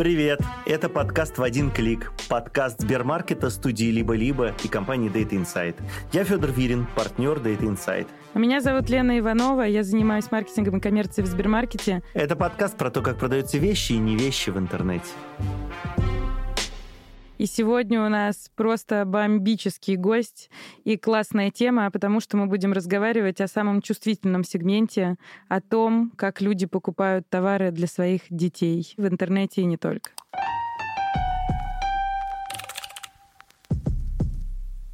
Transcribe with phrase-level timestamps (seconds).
[0.00, 0.40] Привет!
[0.64, 2.10] Это подкаст «В один клик».
[2.30, 5.74] Подкаст Сбермаркета, студии «Либо-либо» и компании Data Insight.
[6.10, 8.06] Я Федор Вирин, партнер Data Insight.
[8.32, 12.02] А меня зовут Лена Иванова, я занимаюсь маркетингом и коммерцией в Сбермаркете.
[12.14, 15.04] Это подкаст про то, как продаются вещи и не вещи в интернете.
[17.40, 20.50] И сегодня у нас просто бомбический гость
[20.84, 25.16] и классная тема, потому что мы будем разговаривать о самом чувствительном сегменте,
[25.48, 30.10] о том, как люди покупают товары для своих детей в интернете и не только.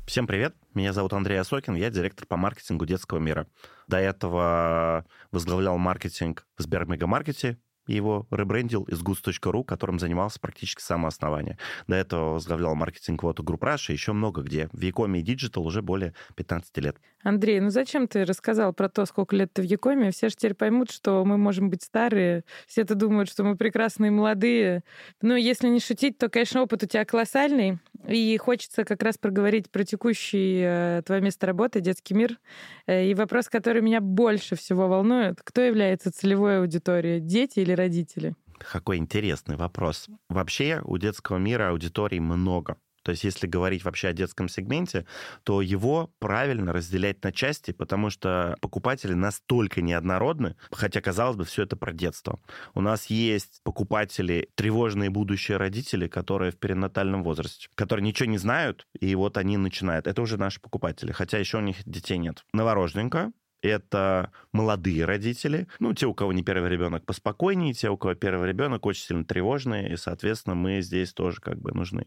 [0.06, 3.48] Всем привет, меня зовут Андрей Осокин, я директор по маркетингу детского мира.
[3.88, 11.08] До этого возглавлял маркетинг в Сбермегамаркете, его ребрендил из goods.ru, которым занимался практически с самого
[11.08, 11.58] основания.
[11.86, 14.68] До этого возглавлял маркетинг вот Group Russia, еще много где.
[14.72, 16.96] В Якоме и Digital уже более 15 лет.
[17.22, 20.12] Андрей, ну зачем ты рассказал про то, сколько лет ты в Якоме?
[20.12, 22.44] Все же теперь поймут, что мы можем быть старые.
[22.68, 24.84] Все это думают, что мы прекрасные молодые.
[25.20, 27.78] Но если не шутить, то, конечно, опыт у тебя колоссальный.
[28.06, 32.38] И хочется как раз проговорить про текущий э, твое место работы, детский мир.
[32.86, 38.34] Э, и вопрос, который меня больше всего волнует, кто является целевой аудиторией, дети или родители?
[38.58, 40.08] Какой интересный вопрос.
[40.28, 42.76] Вообще у детского мира аудиторий много.
[43.06, 45.06] То есть если говорить вообще о детском сегменте,
[45.44, 51.62] то его правильно разделять на части, потому что покупатели настолько неоднородны, хотя, казалось бы, все
[51.62, 52.40] это про детство.
[52.74, 58.88] У нас есть покупатели, тревожные будущие родители, которые в перинатальном возрасте, которые ничего не знают,
[58.98, 60.08] и вот они начинают.
[60.08, 62.44] Это уже наши покупатели, хотя еще у них детей нет.
[62.52, 63.30] Новорожденка,
[63.62, 68.48] это молодые родители, ну, те, у кого не первый ребенок, поспокойнее, те, у кого первый
[68.48, 72.06] ребенок, очень сильно тревожные, и, соответственно, мы здесь тоже как бы нужны.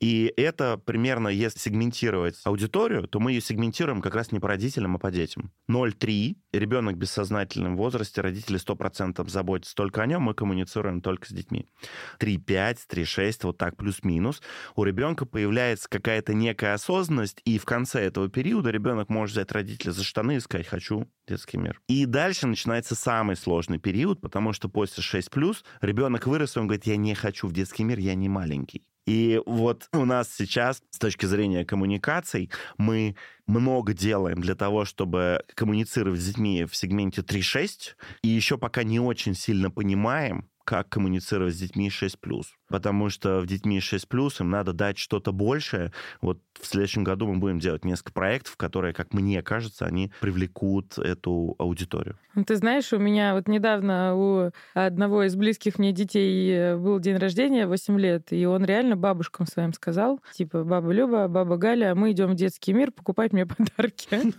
[0.00, 4.96] И это примерно, если сегментировать аудиторию, то мы ее сегментируем как раз не по родителям,
[4.96, 5.52] а по детям.
[5.70, 11.30] 0,3, ребенок в бессознательном возрасте, родители 100% заботятся только о нем, мы коммуницируем только с
[11.30, 11.66] детьми.
[12.20, 14.42] 3,5, 3,6, вот так, плюс-минус.
[14.74, 19.92] У ребенка появляется какая-то некая осознанность, и в конце этого периода ребенок может взять родителя
[19.92, 21.80] за штаны и сказать, хочу хочу детский мир.
[21.88, 26.86] И дальше начинается самый сложный период, потому что после 6+, ребенок вырос, и он говорит,
[26.86, 28.82] я не хочу в детский мир, я не маленький.
[29.06, 35.42] И вот у нас сейчас, с точки зрения коммуникаций, мы много делаем для того, чтобы
[35.54, 41.54] коммуницировать с детьми в сегменте 3.6, и еще пока не очень сильно понимаем, как коммуницировать
[41.54, 42.16] с детьми 6+.
[42.68, 44.06] Потому что в детьми 6+,
[44.40, 45.92] им надо дать что-то большее.
[46.20, 50.98] Вот в следующем году мы будем делать несколько проектов, которые, как мне кажется, они привлекут
[50.98, 52.16] эту аудиторию.
[52.34, 56.98] Ну, ты знаешь, у меня вот недавно у одного из близких мне детей э, был
[56.98, 61.94] день рождения, 8 лет, и он реально бабушкам своим сказал, типа, баба Люба, баба Галя,
[61.94, 64.08] мы идем в детский мир покупать мне подарки.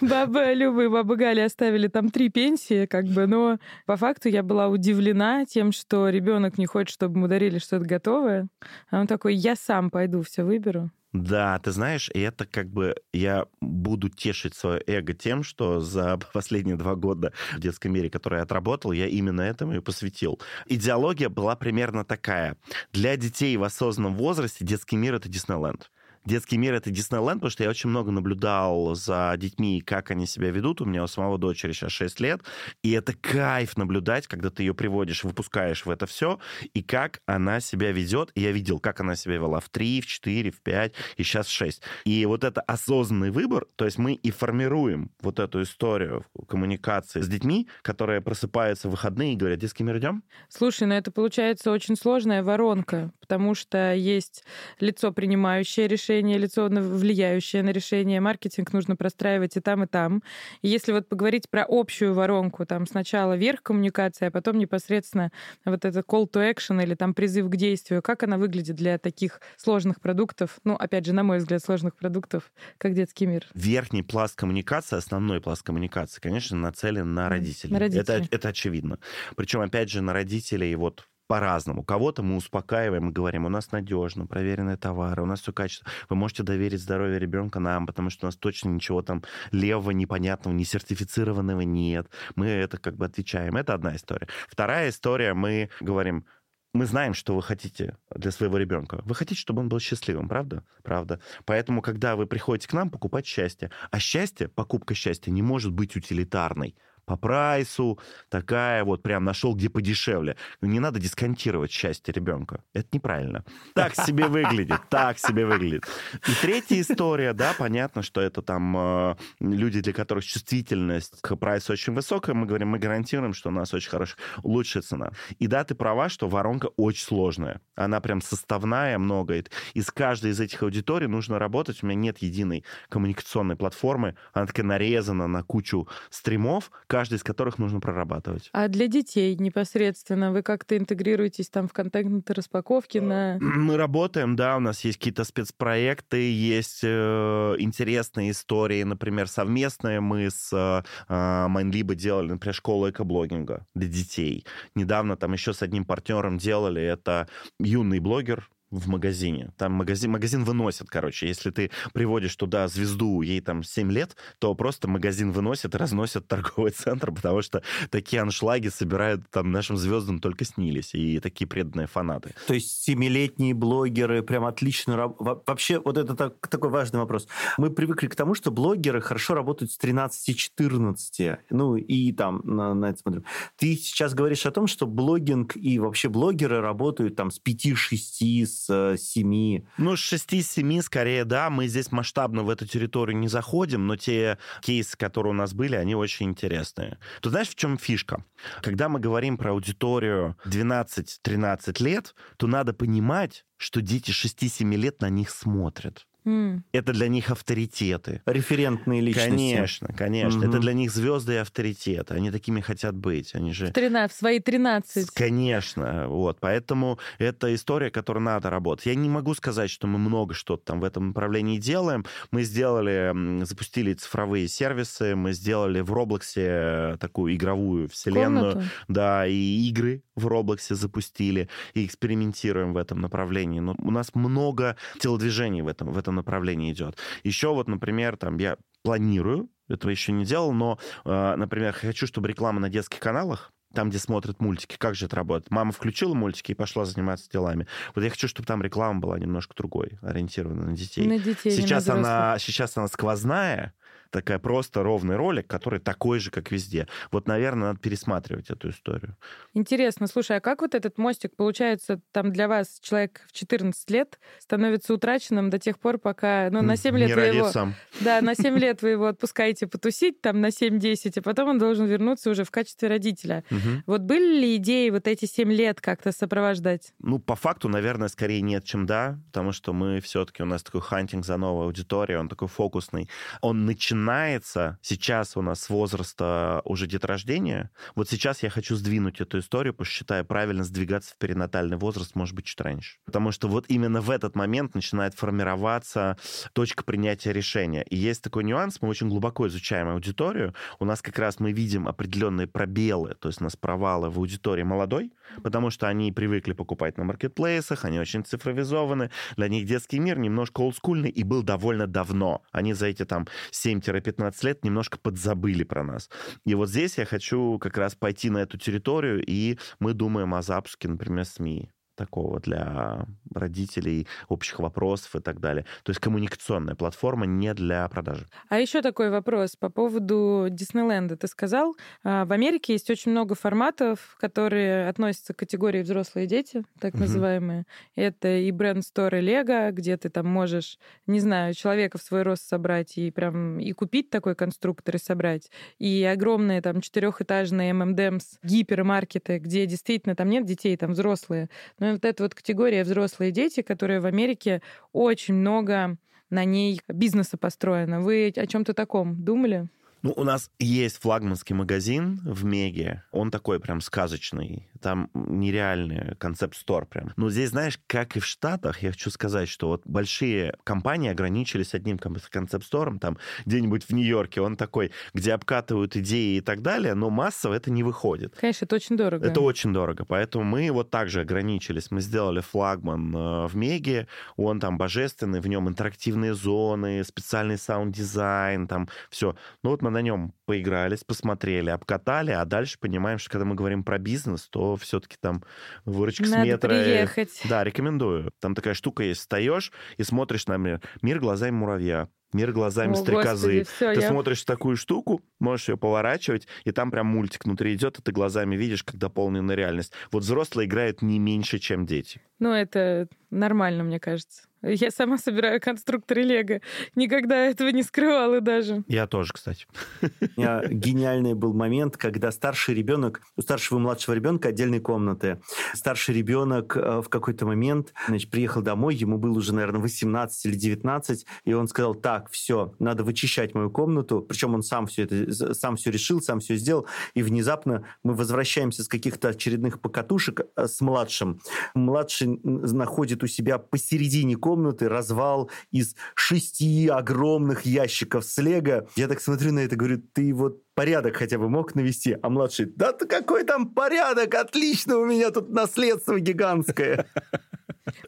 [0.00, 4.42] Баба Люба и баба Галя оставили там три пенсии, как бы, но по факту я
[4.42, 8.48] была удивлена тем, что ребенок не хочет, чтобы ему дарили что-то готовое,
[8.90, 10.90] а он такой, я сам пойду все выберу.
[11.12, 16.76] Да, ты знаешь, это как бы я буду тешить свое эго тем, что за последние
[16.76, 20.40] два года в детском мире, который я отработал, я именно этому и посвятил.
[20.66, 22.56] Идеология была примерно такая.
[22.92, 25.90] Для детей в осознанном возрасте детский мир— это Диснейленд
[26.24, 30.50] детский мир— это Диснейленд, потому что я очень много наблюдал за детьми, как они себя
[30.50, 30.80] ведут.
[30.80, 32.42] У меня у самого дочери сейчас 6 лет.
[32.82, 36.38] И это кайф наблюдать, когда ты ее приводишь, выпускаешь в это все,
[36.74, 38.30] и как она себя ведет.
[38.34, 41.46] И я видел, как она себя вела в 3, в 4, в 5, и сейчас
[41.46, 41.82] в 6.
[42.04, 47.28] И вот это осознанный выбор, то есть мы и формируем вот эту историю коммуникации с
[47.28, 50.22] детьми, которые просыпаются в выходные и говорят, детский мир идем?
[50.48, 54.44] Слушай, ну это получается очень сложная воронка, потому что есть
[54.78, 58.20] лицо, принимающее решение, решение, лицо влияющее на решение.
[58.20, 60.22] Маркетинг нужно простраивать и там, и там.
[60.62, 65.30] И если вот поговорить про общую воронку, там сначала верх коммуникации, а потом непосредственно
[65.64, 69.40] вот это call to action или там призыв к действию, как она выглядит для таких
[69.56, 73.46] сложных продуктов, ну, опять же, на мой взгляд, сложных продуктов, как детский мир?
[73.54, 77.72] Верхний пласт коммуникации, основной пласт коммуникации, конечно, нацелен на родителей.
[77.72, 78.02] На родителей.
[78.02, 78.98] Это, это очевидно.
[79.36, 81.84] Причем, опять же, на родителей вот по-разному.
[81.84, 85.88] Кого-то мы успокаиваем и говорим, у нас надежно, проверенные товары, у нас все качество.
[86.08, 89.22] Вы можете доверить здоровье ребенка нам, потому что у нас точно ничего там
[89.52, 92.10] левого, непонятного, не сертифицированного нет.
[92.34, 93.56] Мы это как бы отвечаем.
[93.56, 94.26] Это одна история.
[94.48, 96.26] Вторая история, мы говорим,
[96.72, 99.00] мы знаем, что вы хотите для своего ребенка.
[99.04, 100.64] Вы хотите, чтобы он был счастливым, правда?
[100.82, 101.20] Правда.
[101.44, 103.70] Поэтому, когда вы приходите к нам, покупать счастье.
[103.92, 106.74] А счастье, покупка счастья не может быть утилитарной
[107.10, 107.98] по прайсу,
[108.28, 110.36] такая вот прям нашел, где подешевле.
[110.60, 112.62] Не надо дисконтировать счастье ребенка.
[112.72, 113.44] Это неправильно.
[113.74, 115.88] Так себе выглядит, так себе выглядит.
[116.28, 121.72] И третья история, да, понятно, что это там э, люди, для которых чувствительность к прайсу
[121.72, 122.32] очень высокая.
[122.32, 125.10] Мы говорим, мы гарантируем, что у нас очень хорошая, лучшая цена.
[125.40, 127.60] И да, ты права, что воронка очень сложная.
[127.74, 129.42] Она прям составная, много.
[129.74, 131.82] И с каждой из этих аудиторий нужно работать.
[131.82, 134.14] У меня нет единой коммуникационной платформы.
[134.32, 136.70] Она такая нарезана на кучу стримов,
[137.08, 138.50] из которых нужно прорабатывать.
[138.52, 143.38] А для детей непосредственно вы как-то интегрируетесь там в контент распаковки на...
[143.40, 150.30] Мы работаем, да, у нас есть какие-то спецпроекты, есть э, интересные истории, например, совместные мы
[150.30, 154.44] с э, Майнлибо делали, например, школу экоблогинга для детей.
[154.74, 159.52] Недавно там еще с одним партнером делали, это юный блогер, в магазине.
[159.56, 161.26] Там магазин, магазин выносит, короче.
[161.26, 166.28] Если ты приводишь туда звезду, ей там 7 лет, то просто магазин выносит и разносит
[166.28, 170.94] торговый центр, потому что такие аншлаги собирают там нашим звездам только снились.
[170.94, 172.34] И такие преданные фанаты.
[172.46, 175.14] То есть семилетние блогеры прям отлично...
[175.18, 177.26] Вообще, вот это так, такой важный вопрос.
[177.58, 181.38] Мы привыкли к тому, что блогеры хорошо работают с 13-14.
[181.50, 183.24] Ну, и там на, на это смотрим.
[183.56, 188.59] Ты сейчас говоришь о том, что блогинг и вообще блогеры работают там с 5-6, с
[188.60, 189.62] с 7.
[189.78, 191.50] Ну, с 6-7 скорее, да.
[191.50, 195.76] Мы здесь масштабно в эту территорию не заходим, но те кейсы, которые у нас были,
[195.76, 196.98] они очень интересные.
[197.22, 198.24] Ты знаешь, в чем фишка?
[198.62, 205.08] Когда мы говорим про аудиторию 12-13 лет, то надо понимать, что дети 6-7 лет на
[205.08, 206.06] них смотрят.
[206.24, 206.62] Mm.
[206.72, 208.22] Это для них авторитеты.
[208.26, 209.30] Референтные личности.
[209.30, 210.44] Конечно, конечно.
[210.44, 210.48] Mm-hmm.
[210.48, 212.14] Это для них звезды и авторитеты.
[212.14, 213.34] Они такими хотят быть.
[213.34, 213.66] Они же...
[213.66, 215.10] В, 13, в свои 13.
[215.10, 216.08] Конечно.
[216.08, 216.38] Вот.
[216.40, 218.86] Поэтому это история, которой надо работать.
[218.86, 222.04] Я не могу сказать, что мы много что-то там в этом направлении делаем.
[222.30, 228.52] Мы сделали, запустили цифровые сервисы, мы сделали в Роблоксе такую игровую вселенную.
[228.52, 228.70] Комнату.
[228.88, 233.60] Да, и игры в Роблоксе запустили, и экспериментируем в этом направлении.
[233.60, 236.96] Но у нас много телодвижений в этом, в этом направлении идет.
[237.24, 242.28] Еще вот, например, там я планирую, этого еще не делал, но, э, например, хочу, чтобы
[242.28, 245.50] реклама на детских каналах там, где смотрят мультики, как же это работает?
[245.50, 247.66] Мама включила мультики и пошла заниматься делами.
[247.94, 251.06] Вот я хочу, чтобы там реклама была немножко другой, ориентирована на детей.
[251.06, 253.72] На детей, сейчас она, сейчас она сквозная,
[254.10, 256.88] такая просто ровный ролик, который такой же, как везде.
[257.10, 259.16] Вот, наверное, надо пересматривать эту историю.
[259.54, 260.06] Интересно.
[260.06, 264.94] Слушай, а как вот этот мостик, получается, там для вас человек в 14 лет становится
[264.94, 266.50] утраченным до тех пор, пока...
[266.50, 267.48] Ну, на 7 лет Не вы его...
[267.48, 267.74] сам.
[268.00, 271.86] Да, на 7 лет вы его отпускаете потусить, там, на 7-10, а потом он должен
[271.86, 273.44] вернуться уже в качестве родителя.
[273.50, 273.82] Угу.
[273.86, 276.92] Вот были ли идеи вот эти 7 лет как-то сопровождать?
[276.98, 280.80] Ну, по факту, наверное, скорее нет, чем да, потому что мы все-таки, у нас такой
[280.80, 283.08] хантинг за новую аудиторию, он такой фокусный.
[283.40, 287.70] Он начинает начинается сейчас у нас с возраста уже деторождения.
[287.94, 292.46] Вот сейчас я хочу сдвинуть эту историю, считаю правильно сдвигаться в перинатальный возраст, может быть,
[292.46, 292.98] чуть раньше.
[293.04, 296.16] Потому что вот именно в этот момент начинает формироваться
[296.52, 297.82] точка принятия решения.
[297.82, 300.54] И есть такой нюанс, мы очень глубоко изучаем аудиторию.
[300.78, 304.62] У нас как раз мы видим определенные пробелы, то есть у нас провалы в аудитории
[304.62, 305.12] молодой,
[305.42, 310.60] потому что они привыкли покупать на маркетплейсах, они очень цифровизованы, для них детский мир немножко
[310.60, 312.42] олдскульный и был довольно давно.
[312.52, 316.08] Они за эти там 7 15 лет немножко подзабыли про нас.
[316.46, 320.42] И вот здесь я хочу как раз пойти на эту территорию, и мы думаем о
[320.42, 323.04] запуске, например, СМИ такого для
[323.34, 325.66] родителей, общих вопросов и так далее.
[325.82, 328.26] То есть коммуникационная платформа не для продажи.
[328.48, 331.18] А еще такой вопрос по поводу Диснейленда.
[331.18, 336.64] Ты сказал, а, в Америке есть очень много форматов, которые относятся к категории взрослые дети,
[336.80, 337.02] так угу.
[337.02, 337.66] называемые.
[337.96, 342.22] Это и бренд Store, и Лего, где ты там можешь, не знаю, человека в свой
[342.22, 345.50] рост собрать и прям и купить такой конструктор и собрать.
[345.78, 351.50] И огромные там четырехэтажные ММДМС, гипермаркеты, где действительно там нет детей, там взрослые.
[351.78, 355.96] Но вот эта вот категория взрослые дети, которые в Америке очень много
[356.30, 358.00] на ней бизнеса построено.
[358.00, 359.68] Вы о чем-то таком думали?
[360.02, 363.04] Ну, у нас есть флагманский магазин в Меге.
[363.12, 364.68] Он такой прям сказочный.
[364.80, 367.12] Там нереальный концепт-стор прям.
[367.16, 371.74] Но здесь, знаешь, как и в Штатах, я хочу сказать, что вот большие компании ограничились
[371.74, 377.10] одним концепт-стором, там где-нибудь в Нью-Йорке, он такой, где обкатывают идеи и так далее, но
[377.10, 378.34] массово это не выходит.
[378.40, 379.26] Конечно, это очень дорого.
[379.26, 381.90] Это очень дорого, поэтому мы вот также ограничились.
[381.90, 388.66] Мы сделали флагман э, в Меге, он там божественный, в нем интерактивные зоны, специальный саунд-дизайн,
[388.66, 389.36] там все.
[389.62, 393.84] Ну вот мы на нем поигрались, посмотрели, обкатали, а дальше понимаем, что когда мы говорим
[393.84, 395.42] про бизнес, то все-таки там
[395.84, 396.68] выручка Надо с метра...
[396.68, 397.40] приехать.
[397.48, 398.32] Да, рекомендую.
[398.40, 399.20] Там такая штука есть.
[399.20, 402.08] Встаешь и смотришь на мир, мир глазами муравья.
[402.32, 403.58] Мир глазами О, стрекозы.
[403.60, 407.74] Господи, всё, ты я- смотришь такую штуку, можешь ее поворачивать, и там прям мультик внутри
[407.74, 409.92] идет, и ты глазами видишь, как дополненная реальность.
[410.12, 412.20] Вот взрослые играют не меньше, чем дети.
[412.38, 414.44] Ну, это нормально, мне кажется.
[414.62, 416.60] Я сама собираю конструкторы Лего.
[416.94, 418.84] Никогда этого не скрывала даже.
[418.88, 419.66] Я тоже, кстати.
[420.02, 425.40] У меня гениальный был момент, когда старший ребенок, у старшего и младшего ребенка отдельные комнаты.
[425.72, 430.54] Старший ребенок э, в какой-то момент значит, приехал домой, ему было уже, наверное, 18 или
[430.54, 434.20] 19, и он сказал, так, все, надо вычищать мою комнату.
[434.20, 436.86] Причем он сам все это, сам все решил, сам все сделал.
[437.14, 441.40] И внезапно мы возвращаемся с каких-то очередных покатушек э, с младшим.
[441.74, 444.49] Младший находит у себя посередине комнаты
[444.88, 448.88] развал из шести огромных ящиков с лего.
[448.96, 452.66] Я так смотрю на это, говорю, ты вот порядок хотя бы мог навести, а младший,
[452.66, 457.06] да ты какой там порядок, отлично, у меня тут наследство гигантское.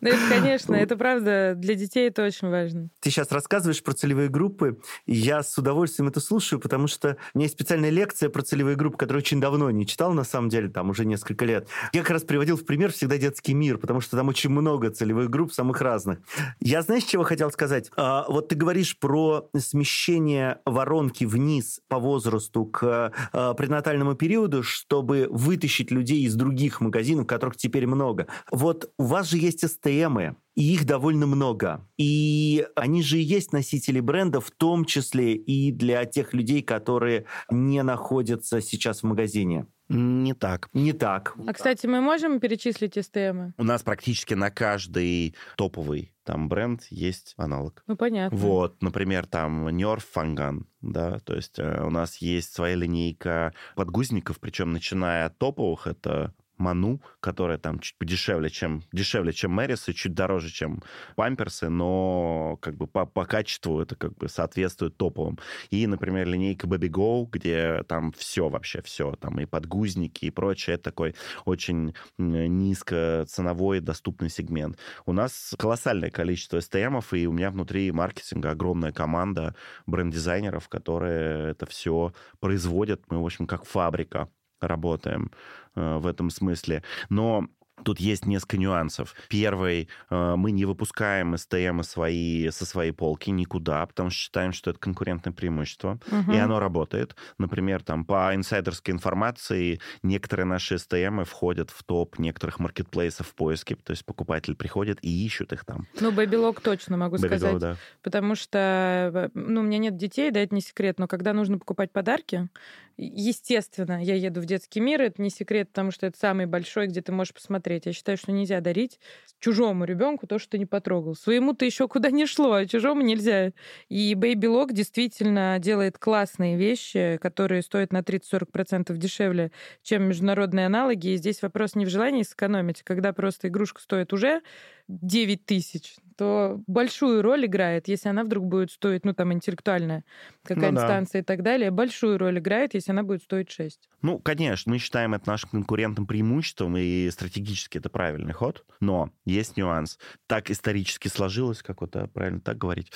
[0.01, 2.89] Ну, это, конечно, это правда, для детей это очень важно.
[3.01, 7.39] Ты сейчас рассказываешь про целевые группы, и я с удовольствием это слушаю, потому что у
[7.39, 10.69] меня есть специальная лекция про целевые группы, которую очень давно не читал, на самом деле,
[10.69, 11.69] там уже несколько лет.
[11.93, 15.31] Я как раз приводил в пример всегда детский мир, потому что там очень много целевых
[15.31, 16.19] групп, самых разных.
[16.61, 17.91] Я, знаешь, чего хотел сказать?
[17.97, 25.29] А, вот ты говоришь про смещение воронки вниз по возрасту к а, пренатальному периоду, чтобы
[25.31, 28.27] вытащить людей из других магазинов, которых теперь много.
[28.51, 31.87] Вот у вас же есть СТМы, и их довольно много.
[31.97, 37.27] И они же и есть носители бренда, в том числе и для тех людей, которые
[37.51, 39.67] не находятся сейчас в магазине.
[39.89, 40.71] Не так.
[40.73, 41.35] Не так.
[41.47, 43.53] А, кстати, мы можем перечислить СТМы?
[43.59, 47.83] У нас практически на каждый топовый там бренд есть аналог.
[47.87, 48.37] Ну, понятно.
[48.39, 54.39] Вот, например, там Nerf Фанган, да, то есть э, у нас есть своя линейка подгузников,
[54.39, 59.95] причем начиная от топовых, это Ману, которая там чуть подешевле, чем дешевле, чем Мэрис, и
[59.95, 60.83] чуть дороже, чем
[61.17, 65.39] Памперсы, но как бы по, по качеству это как бы соответствует топовым.
[65.71, 70.75] И, например, линейка Baby Go, где там все вообще, все, там и подгузники, и прочее,
[70.75, 71.15] это такой
[71.45, 74.79] очень низкоценовой доступный сегмент.
[75.05, 79.55] У нас колоссальное количество STM-ов, и у меня внутри маркетинга огромная команда
[79.87, 83.03] бренд-дизайнеров, которые это все производят.
[83.11, 84.29] Мы, в общем, как фабрика
[84.61, 85.31] работаем
[85.75, 86.83] в этом смысле.
[87.09, 87.47] Но
[87.85, 89.15] Тут есть несколько нюансов.
[89.29, 94.71] Первый, э, мы не выпускаем STM свои, со своей полки никуда, потому что считаем, что
[94.71, 96.33] это конкурентное преимущество, Мгм.
[96.33, 97.17] и оно работает.
[97.39, 103.77] Например, там по инсайдерской информации некоторые наши STM входят в топ некоторых маркетплейсов в поиске,
[103.77, 105.87] то есть покупатель приходит и ищут их там.
[106.01, 107.59] Ну, Бэбилок точно могу Baby сказать.
[107.59, 107.77] да.
[108.03, 111.91] Потому что, ну, у меня нет детей, да, это не секрет, но когда нужно покупать
[111.93, 112.49] подарки,
[112.97, 117.01] естественно, я еду в детский мир, это не секрет, потому что это самый большой, где
[117.03, 117.72] ты можешь посмотреть.
[117.85, 118.99] Я считаю, что нельзя дарить
[119.41, 121.15] чужому ребенку то, что ты не потрогал.
[121.15, 123.53] Своему-то еще куда не шло, а чужому нельзя.
[123.89, 129.51] И Baby Lock действительно делает классные вещи, которые стоят на 30-40% дешевле,
[129.83, 131.09] чем международные аналоги.
[131.09, 134.43] И здесь вопрос не в желании сэкономить, когда просто игрушка стоит уже
[134.89, 140.05] 9 тысяч, то большую роль играет, если она вдруг будет стоить, ну, там, интеллектуальная
[140.45, 140.87] какая-нибудь Ну да.
[140.87, 143.89] станция и так далее, большую роль играет, если она будет стоить 6.
[144.03, 149.57] Ну, конечно, мы считаем это нашим конкурентным преимуществом, и стратегически это правильный ход, но есть
[149.57, 149.99] нюанс.
[150.29, 152.93] Так исторически сложилось, как это правильно так говорить?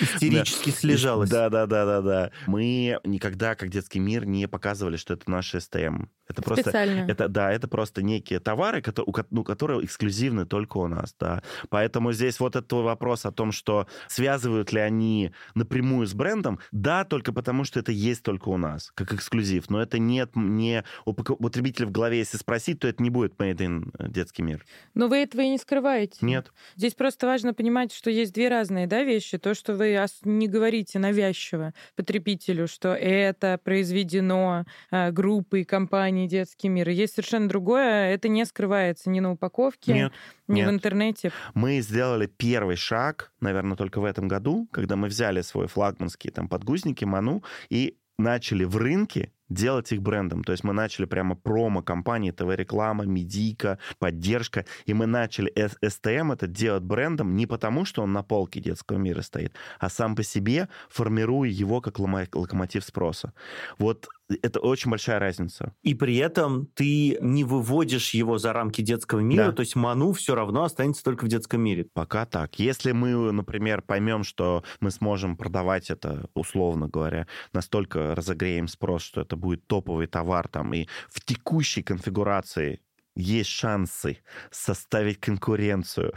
[0.00, 1.28] Истерически слежалось.
[1.30, 2.30] Да, да, да, да, да.
[2.46, 6.08] Мы никогда, как детский мир, не показывали, что это наши STM.
[6.28, 7.10] Это просто Специально.
[7.10, 11.42] это, да, это просто некие товары, которые, ну, которые эксклюзивны только у нас, да.
[11.70, 17.04] Поэтому здесь вот этот вопрос о том, что связывают ли они напрямую с брендом, да,
[17.04, 19.70] только потому, что это есть только у нас, как эксклюзив.
[19.70, 23.58] Но это нет не у потребителя в голове, если спросить, то это не будет made
[23.58, 24.64] in э, детский мир.
[24.94, 26.18] Но вы этого и не скрываете.
[26.20, 26.52] Нет.
[26.76, 29.38] Здесь просто важно понимать, что есть две разные да, вещи.
[29.38, 36.88] То, что вы не говорите навязчиво потребителю, что это произведено э, группой, компанией «Детский мир».
[36.88, 38.12] Есть совершенно другое.
[38.12, 40.12] Это не скрывается ни на упаковке, Нет.
[40.54, 40.68] Нет.
[40.68, 41.32] в интернете.
[41.54, 46.48] Мы сделали первый шаг, наверное, только в этом году, когда мы взяли свой флагманский там
[46.48, 50.44] подгузники Ману и начали в рынке делать их брендом.
[50.44, 56.46] То есть мы начали прямо промо-компании, ТВ-реклама, медийка, поддержка, и мы начали С- STM это
[56.46, 60.68] делать брендом не потому, что он на полке детского мира стоит, а сам по себе
[60.88, 63.32] формируя его как локомотив спроса.
[63.78, 64.06] Вот
[64.42, 65.74] это очень большая разница.
[65.82, 69.52] И при этом ты не выводишь его за рамки детского мира, Да.
[69.52, 71.86] то есть Ману все равно останется только в детском мире.
[71.92, 72.58] Пока так.
[72.58, 79.20] Если мы, например, поймем, что мы сможем продавать это, условно говоря, настолько разогреем спрос, что
[79.22, 82.80] это будет топовый товар там, и в текущей конфигурации
[83.16, 84.18] есть шансы
[84.50, 86.14] составить конкуренцию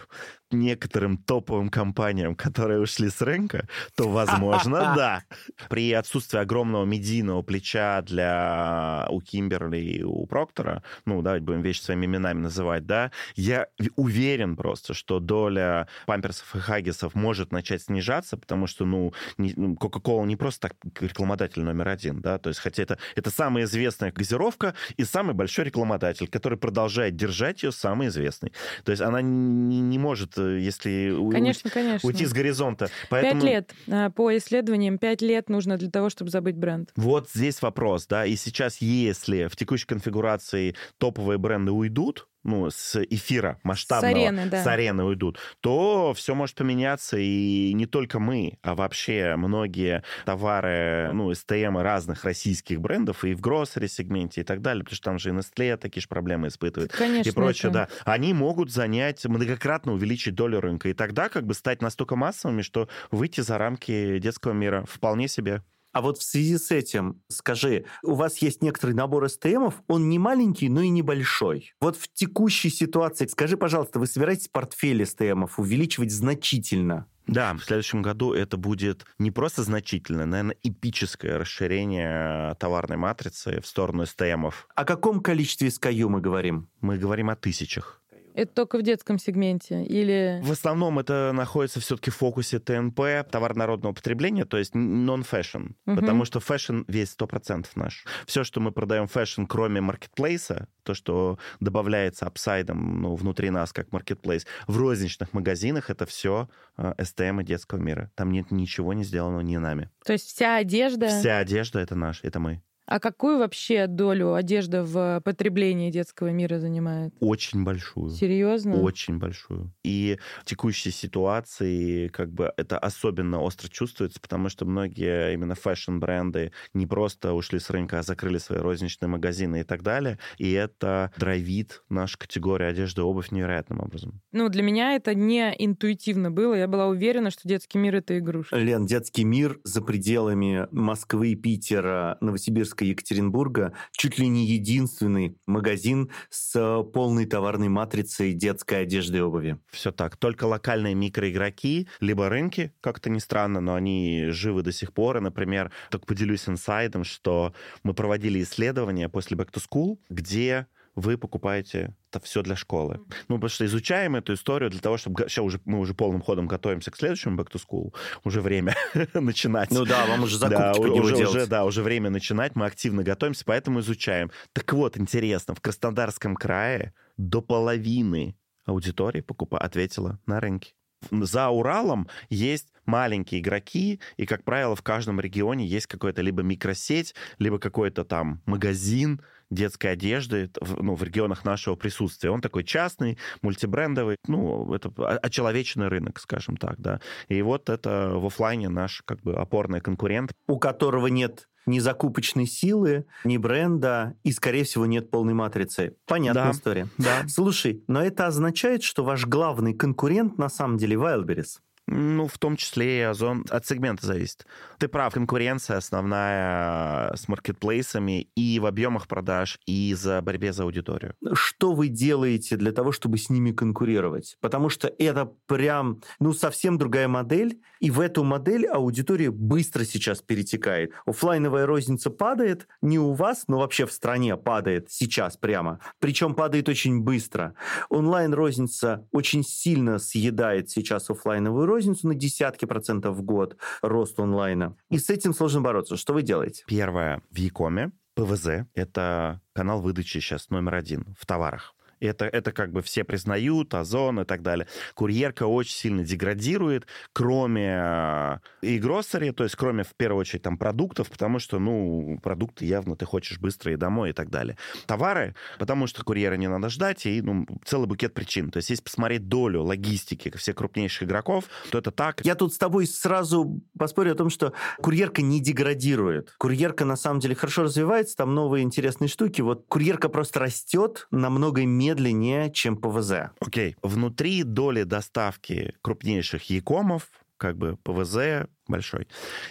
[0.53, 5.23] некоторым топовым компаниям, которые ушли с рынка, то, возможно, да.
[5.69, 11.81] При отсутствии огромного медийного плеча для у Кимберли и у Проктора, ну, давайте будем вещи
[11.81, 18.37] своими именами называть, да, я уверен просто, что доля памперсов и хаггисов может начать снижаться,
[18.37, 22.83] потому что, ну, ну Coca-Cola не просто так рекламодатель номер один, да, то есть, хотя
[22.83, 28.53] это, это самая известная газировка и самый большой рекламодатель, который продолжает держать ее самый известный.
[28.83, 32.07] То есть она не, не может, э, если конечно, уйти, конечно.
[32.07, 32.89] уйти с горизонта.
[33.09, 33.41] Поэтому...
[33.41, 33.71] Пять лет.
[33.89, 36.91] А, по исследованиям, пять лет нужно для того, чтобы забыть бренд.
[36.95, 43.01] Вот здесь вопрос, да, и сейчас, если в текущей конфигурации топовые бренды уйдут, ну, с
[43.03, 44.63] эфира масштабного, с арены, да.
[44.63, 51.11] с арены уйдут, то все может поменяться, и не только мы, а вообще многие товары,
[51.13, 55.19] ну, СТМ разных российских брендов и в гроссери сегменте и так далее, потому что там
[55.19, 57.89] же и Nestle такие же проблемы испытывает Конечно, и прочее, это...
[58.05, 58.11] да.
[58.11, 62.89] Они могут занять, многократно увеличить долю рынка, и тогда как бы стать настолько массовыми, что
[63.11, 65.61] выйти за рамки детского мира вполне себе.
[65.93, 70.19] А вот в связи с этим, скажи, у вас есть некоторый набор СТМов, он не
[70.19, 71.73] маленький, но и небольшой.
[71.79, 77.07] Вот в текущей ситуации, скажи, пожалуйста, вы собираетесь портфель СТМов увеличивать значительно?
[77.27, 83.67] Да, в следующем году это будет не просто значительное, наверное, эпическое расширение товарной матрицы в
[83.67, 84.67] сторону СТМов.
[84.75, 86.69] О каком количестве SKU мы говорим?
[86.81, 88.02] Мы говорим о тысячах.
[88.33, 90.39] Это только в детском сегменте или...
[90.43, 95.95] В основном это находится все-таки в фокусе ТНП, товар народного потребления, то есть нон-фэшн, угу.
[95.95, 98.05] потому что fashion весь 100% наш.
[98.25, 103.71] Все, что мы продаем fashion, кроме маркетплейса, то, что добавляется upside ом ну, внутри нас
[103.71, 108.11] как маркетплейс, в розничных магазинах это все э, СТМ и детского мира.
[108.15, 109.89] Там нет ничего не сделанного не нами.
[110.05, 111.07] То есть вся одежда...
[111.07, 112.61] Вся одежда это наш, это мы.
[112.85, 117.13] А какую вообще долю одежда в потреблении детского мира занимает?
[117.21, 118.09] Очень большую.
[118.09, 118.75] Серьезно?
[118.75, 119.73] Очень большую.
[119.83, 126.51] И в текущей ситуации как бы это особенно остро чувствуется, потому что многие именно fashion-бренды
[126.73, 130.19] не просто ушли с рынка, а закрыли свои розничные магазины и так далее.
[130.37, 134.21] И это драйвит нашу категорию одежды и обувь невероятным образом.
[134.33, 136.53] Ну, для меня это не интуитивно было.
[136.53, 138.57] Я была уверена, что детский мир— это игрушка.
[138.57, 146.09] Лен, детский мир за пределами Москвы, Питера, Новосибирска Новосибирска, Екатеринбурга чуть ли не единственный магазин
[146.29, 149.57] с полной товарной матрицей детской одежды и обуви.
[149.71, 150.17] Все так.
[150.17, 155.17] Только локальные микроигроки, либо рынки, как-то не странно, но они живы до сих пор.
[155.17, 161.17] И, например, только поделюсь инсайдом, что мы проводили исследования после Back to School, где вы
[161.17, 162.99] покупаете это все для школы.
[163.27, 165.27] Ну, потому что изучаем эту историю для того, чтобы...
[165.27, 167.93] Сейчас уже, мы уже полным ходом готовимся к следующему Back to School.
[168.23, 168.75] Уже время
[169.13, 169.71] начинать.
[169.71, 171.35] Ну да, вам уже закупки да, уже, делать.
[171.35, 172.55] Уже, да, уже время начинать.
[172.55, 174.31] Мы активно готовимся, поэтому изучаем.
[174.53, 180.73] Так вот, интересно, в Краснодарском крае до половины аудитории покупа ответила на рынке.
[181.11, 187.13] За Уралом есть маленькие игроки, и, как правило, в каждом регионе есть какой-то либо микросеть,
[187.39, 192.31] либо какой-то там магазин, детской одежды ну, в регионах нашего присутствия.
[192.31, 196.99] Он такой частный, мультибрендовый, ну, это очеловеченный рынок, скажем так, да.
[197.27, 200.31] И вот это в офлайне наш как бы опорный конкурент.
[200.47, 205.95] У которого нет ни закупочной силы, ни бренда, и, скорее всего, нет полной матрицы.
[206.05, 206.87] Понятная да, история.
[206.97, 207.23] Да.
[207.27, 211.59] Слушай, но это означает, что ваш главный конкурент на самом деле Wildberries?
[211.85, 213.45] Ну, в том числе и Озон.
[213.49, 214.45] От сегмента зависит.
[214.79, 220.63] Ты прав, конкуренция основная э, с маркетплейсами и в объемах продаж, и за борьбе за
[220.63, 221.13] аудиторию.
[221.33, 224.37] Что вы делаете для того, чтобы с ними конкурировать?
[224.39, 230.21] Потому что это прям, ну, совсем другая модель, и в эту модель аудитория быстро сейчас
[230.21, 230.93] перетекает.
[231.05, 235.79] Оффлайновая розница падает, не у вас, но вообще в стране падает сейчас прямо.
[235.99, 237.55] Причем падает очень быстро.
[237.89, 241.72] Онлайн-розница очень сильно съедает сейчас офлайновую розницу
[242.03, 244.75] на десятки процентов в год рост онлайна.
[244.89, 245.97] И с этим сложно бороться.
[245.97, 246.63] Что вы делаете?
[246.67, 247.21] Первое.
[247.31, 251.72] В Якоме ПВЗ– это канал выдачи сейчас номер один в товарах.
[252.07, 254.67] Это, это как бы все признают, Озон и так далее.
[254.93, 260.57] Курьерка очень сильно деградирует, кроме э, и гроссери, то есть кроме, в первую очередь, там,
[260.57, 264.57] продуктов, потому что, ну, продукты явно ты хочешь быстро и домой и так далее.
[264.85, 268.51] Товары, потому что курьера не надо ждать, и, ну, целый букет причин.
[268.51, 272.21] То есть если посмотреть долю логистики всех крупнейших игроков, то это так.
[272.25, 276.33] Я тут с тобой сразу поспорю о том, что курьерка не деградирует.
[276.37, 279.41] Курьерка, на самом деле, хорошо развивается, там новые интересные штуки.
[279.41, 283.31] Вот курьерка просто растет намного медленнее медленнее, чем ПВЗ.
[283.39, 283.71] Окей.
[283.71, 283.75] Okay.
[283.81, 289.07] Внутри доли доставки крупнейших якомов как бы ПВЗ большой.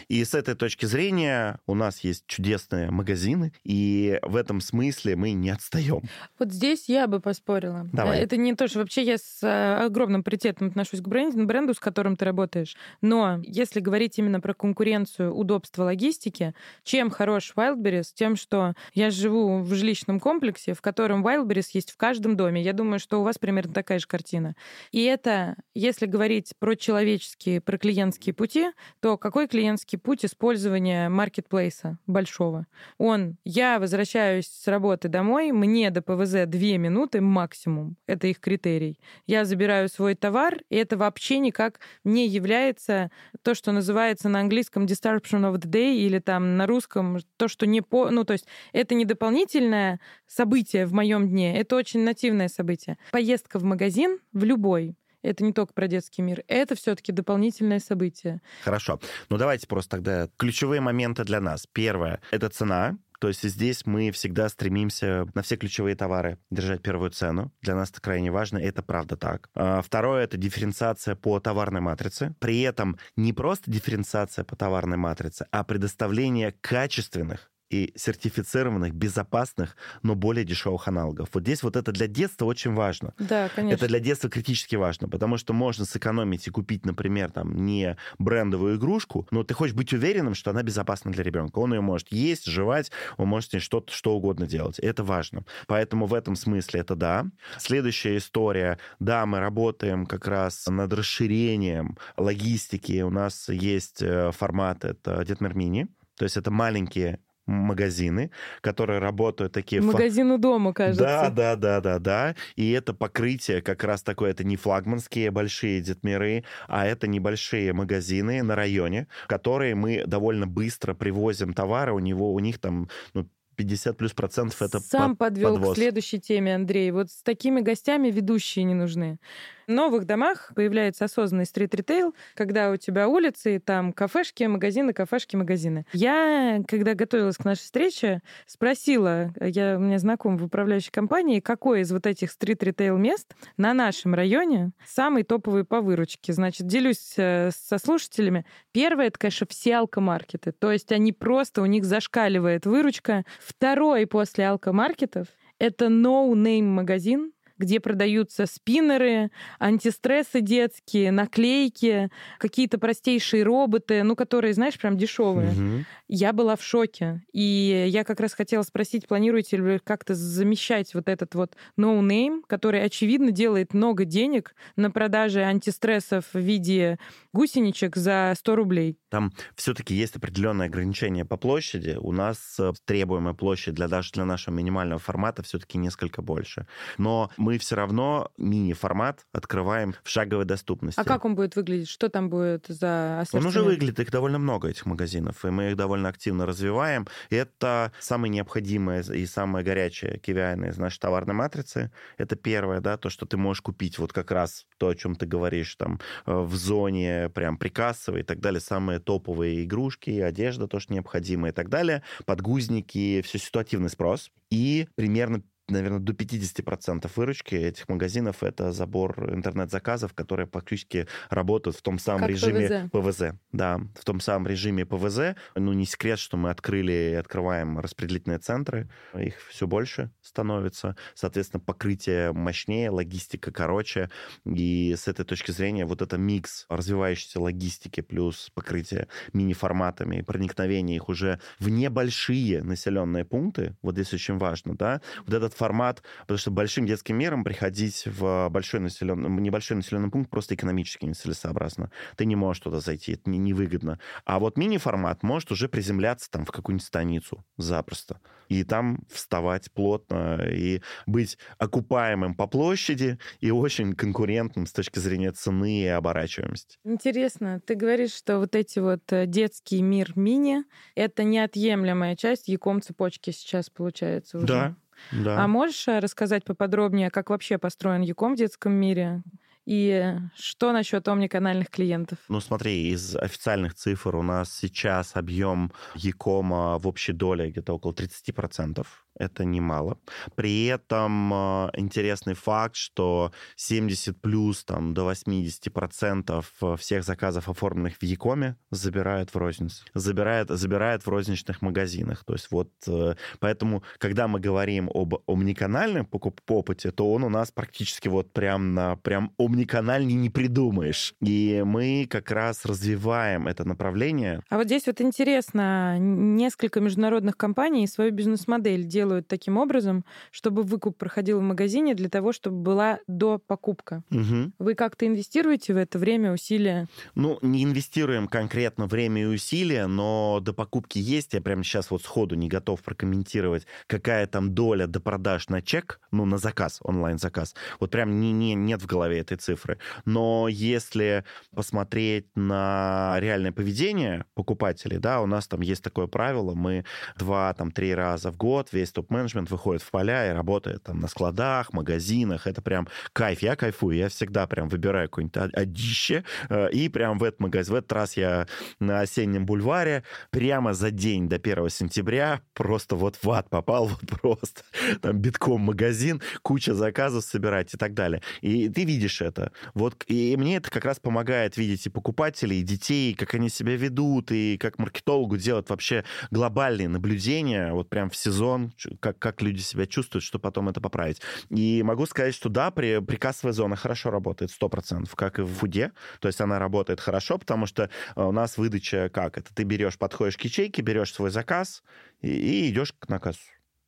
[0.09, 5.33] И с этой точки зрения у нас есть чудесные магазины, и в этом смысле мы
[5.33, 6.03] не отстаем.
[6.39, 7.89] Вот здесь я бы поспорила.
[7.93, 8.21] Давай.
[8.21, 11.79] Это не то, что вообще я с э, огромным приоритетом отношусь к бренду, бренду, с
[11.79, 12.77] которым ты работаешь.
[13.01, 18.09] Но если говорить именно про конкуренцию, удобство логистики, чем хорош Wildberries?
[18.15, 22.63] Тем, что я живу в жилищном комплексе, в котором Wildberries есть в каждом доме.
[22.63, 24.55] Я думаю, что у вас примерно такая же картина.
[24.91, 28.71] И это, если говорить про человеческие, про клиентские пути,
[29.01, 32.67] то какой клиентский путь использования маркетплейса большого?
[32.99, 37.97] Он, я возвращаюсь с работы домой, мне до ПВЗ две минуты максимум.
[38.07, 38.99] Это их критерий.
[39.27, 43.11] Я забираю свой товар, и это вообще никак не является
[43.43, 47.67] то, что называется на английском disruption of the day или там на русском то, что
[47.67, 48.11] не по...
[48.11, 52.99] Ну, то есть это не дополнительное событие в моем дне, это очень нативное событие.
[53.11, 58.41] Поездка в магазин, в любой, это не только про детский мир, это все-таки дополнительное событие.
[58.65, 59.01] Хорошо.
[59.29, 61.67] Ну давайте просто тогда ключевые моменты для нас.
[61.73, 67.13] Первое— это цена, то есть здесь мы всегда стремимся на все ключевые товары держать первую
[67.13, 67.53] цену.
[67.61, 69.49] Для нас это крайне важно, это правда так.
[69.55, 72.35] А второе— это дифференциация по товарной матрице.
[72.41, 80.15] При этом не просто дифференциация по товарной матрице, а предоставление качественных и сертифицированных, безопасных, но
[80.15, 81.31] более дешевых аналогов.
[81.33, 83.15] Вот здесь вот это для детства очень важно.
[83.19, 83.77] Да, конечно.
[83.77, 88.77] Это для детства критически важно, потому что можно сэкономить и купить, например, там не брендовую
[88.77, 91.59] игрушку, но ты хочешь быть уверенным, что она безопасна для ребенка.
[91.59, 94.79] Он ее может есть, жевать, он может с ней что-то, что угодно делать.
[94.79, 95.45] Это важно.
[95.67, 97.27] Поэтому в этом смысле это да.
[97.59, 98.79] Следующая история.
[99.01, 103.01] Да, мы работаем как раз над расширением логистики.
[103.01, 105.89] У нас есть э, формат, это Детмир Мини.
[106.17, 109.83] То есть это маленькие магазины, которые работают такие...
[109.83, 111.05] Магазин у дома, кажется.
[111.05, 112.35] Да, да, да, да, да.
[112.57, 118.43] И это покрытие как раз такое, это не флагманские большие детмиры, а это небольшие магазины
[118.43, 123.27] на районе, которые мы довольно быстро привозим товары, у него, у них там ну,
[123.57, 125.75] 50 плюс процентов это Сам под, подвел подвоз.
[125.75, 126.91] к следующей теме, Андрей.
[126.91, 129.19] Вот с такими гостями ведущие не нужны.
[129.67, 135.87] Новых домах появляется осознанный стрит-ритейл, когда у тебя улицы, и там кафешки, магазины, кафешки, магазины.
[135.93, 141.83] Я, когда готовилась к нашей встрече, спросила, я, у меня знаком в управляющей компании, какой
[141.83, 146.33] из вот этих стрит-ритейл мест на нашем районе самый топовый по выручке.
[146.33, 148.45] Значит, делюсь э, со слушателями.
[148.73, 150.53] Первое, это, конечно, все алкомаркеты.
[150.53, 153.25] То есть они просто, у них зашкаливает выручка.
[153.41, 164.03] Второй после алкомаркетов это no-name магазин, где продаются спиннеры, антистрессы детские, наклейки, какие-то простейшие роботы,
[164.03, 165.53] ну, которые, знаешь, прям дешевые.
[165.53, 165.87] Мгм.
[166.09, 167.23] Я была в шоке.
[167.33, 172.43] И я как раз хотела спросить, планируете ли вы как-то замещать вот этот вот no-name,
[172.47, 176.99] который, очевидно, делает много денег на продаже антистрессов в виде
[177.33, 178.99] гусеничек за 100 рублей.
[179.09, 181.97] Там все-таки есть определенное ограничение по площади.
[182.01, 186.67] У нас э, требуемая площадь для даже для нашего минимального формата все-таки несколько больше.
[186.99, 190.99] Но мы все равно мини-формат открываем в шаговой доступности.
[191.01, 191.89] А как он будет выглядеть?
[191.89, 193.47] Что там будет за Он ассортимент?
[193.47, 197.07] уже выглядит, их довольно много, этих магазинов, и мы их довольно активно развиваем.
[197.31, 201.91] И это самое необходимое и самое горячее KVI из нашей товарной матрицы.
[202.19, 205.27] Это первое, да, то, что ты можешь купить вот как раз то, о чем ты
[205.27, 210.81] говоришь, там, э, в зоне прям прикассовой и так далее, самые топовые игрушки, одежда, то,
[210.81, 214.31] что необходимо и так далее, подгузники, все ситуативный спрос.
[214.51, 221.83] И примерно наверное, до 50% выручки этих магазинов это забор интернет-заказов, которые практически работают в
[221.83, 223.35] том самом Как режиме ПВЗ.
[223.53, 225.37] Да, в том самом режиме ПВЗ.
[225.55, 228.89] Ну, не секрет, что мы открыли и открываем распределительные центры.
[229.15, 230.97] Их все больше становится.
[231.15, 234.11] Соответственно, покрытие мощнее, логистика короче.
[234.45, 240.97] И с этой точки зрения вот это микс развивающейся логистики плюс покрытие мини-форматами и проникновение
[240.97, 246.39] их уже в небольшие населенные пункты, вот здесь очень важно, да, вот этот формат, потому
[246.39, 251.93] что большим детским миром приходить в большой населенный, небольшой населенный пункт просто экономически нецелесообразно.
[252.17, 254.01] Ты не можешь туда зайти, это не- невыгодно.
[254.25, 258.19] А вот мини-формат может уже приземляться там в какую-нибудь станицу запросто.
[258.49, 265.31] И там вставать плотно и быть окупаемым по площади и очень конкурентным с точки зрения
[265.31, 266.77] цены и оборачиваемости.
[266.85, 270.65] Интересно, ты говоришь, что вот эти вот э, детский мир мини—
[270.97, 274.47] это неотъемлемая часть Яком цепочки сейчас получается уже.
[274.47, 274.77] Да,
[275.11, 275.43] да.
[275.43, 279.23] А можешь э, рассказать поподробнее, как вообще построен Яком в детском мире?
[279.65, 282.19] И что насчет омниканальных клиентов?
[282.29, 287.93] Ну, смотри, из официальных цифр у нас сейчас объем Якома в общей доле где-то около
[287.93, 288.85] 30%.
[289.19, 289.99] Это немало.
[290.35, 297.49] При этом э, интересный факт, что 70 плюс там, до 80 процентов э, всех заказов,
[297.49, 299.85] оформленных в Якоме, забирают в розницу.
[299.95, 302.25] Забирают, забирают в розничных магазинах.
[302.25, 307.29] То есть вот э, поэтому, когда мы говорим об омниканальном покуп опыте, то он у
[307.29, 311.15] нас практически вот прям на прям омниканальный не придумаешь.
[311.21, 314.43] И мы как раз развиваем это направление.
[314.49, 320.63] А вот здесь вот интересно, несколько международных компаний свою бизнес-модель делают делают таким образом, чтобы
[320.63, 324.05] выкуп проходил в магазине для того, чтобы была до покупка.
[324.11, 324.53] Угу.
[324.61, 326.87] Вы как-то инвестируете в это время, усилия?
[327.17, 331.35] Ну, не инвестируем конкретно время и усилия, но до покупки есть.
[331.35, 336.01] Я прямо сейчас вот сходу не готов прокомментировать, какая там доля до продаж на чек,
[336.13, 337.57] ну, на заказ, онлайн-заказ.
[337.81, 339.79] Вот прям не, не, нет в голове этой цифры.
[340.05, 346.85] Но если посмотреть на реальное поведение покупателей, да, у нас там есть такое правило, мы
[347.19, 351.09] два, там, три раза в год весь топ-менеджмент выходит в поля и работает там на
[351.09, 352.47] складах, магазинах.
[352.47, 353.43] Это прям кайф.
[353.43, 353.97] Я кайфую.
[353.97, 356.25] Я всегда прям выбираю какое-нибудь одище.
[356.49, 358.47] Э, и прям в этот магазин, в этот раз я
[358.81, 364.21] на осеннем бульваре прямо за день до 1 сентября просто вот в ад попал, вот
[364.21, 364.63] просто.
[365.01, 368.23] Там битком магазин, куча заказов собирать и так далее.
[368.41, 369.53] И ты видишь это.
[369.75, 373.77] Вот, и мне это как раз помогает видеть и покупателей, и детей, как они себя
[373.77, 379.61] ведут, и как маркетологу делать вообще глобальные наблюдения вот прям в сезон, как, как люди
[379.61, 381.21] себя чувствуют, что потом это поправить.
[381.51, 385.93] И могу сказать, что да, при, прикассовая зона хорошо работает, 100%, как и в фуде.
[386.21, 389.39] То есть она работает хорошо, потому что э, у нас выдача как?
[389.39, 391.83] Это ты берешь, подходишь к ячейке, берешь свой заказ
[392.21, 393.41] и, и идешь на кассу.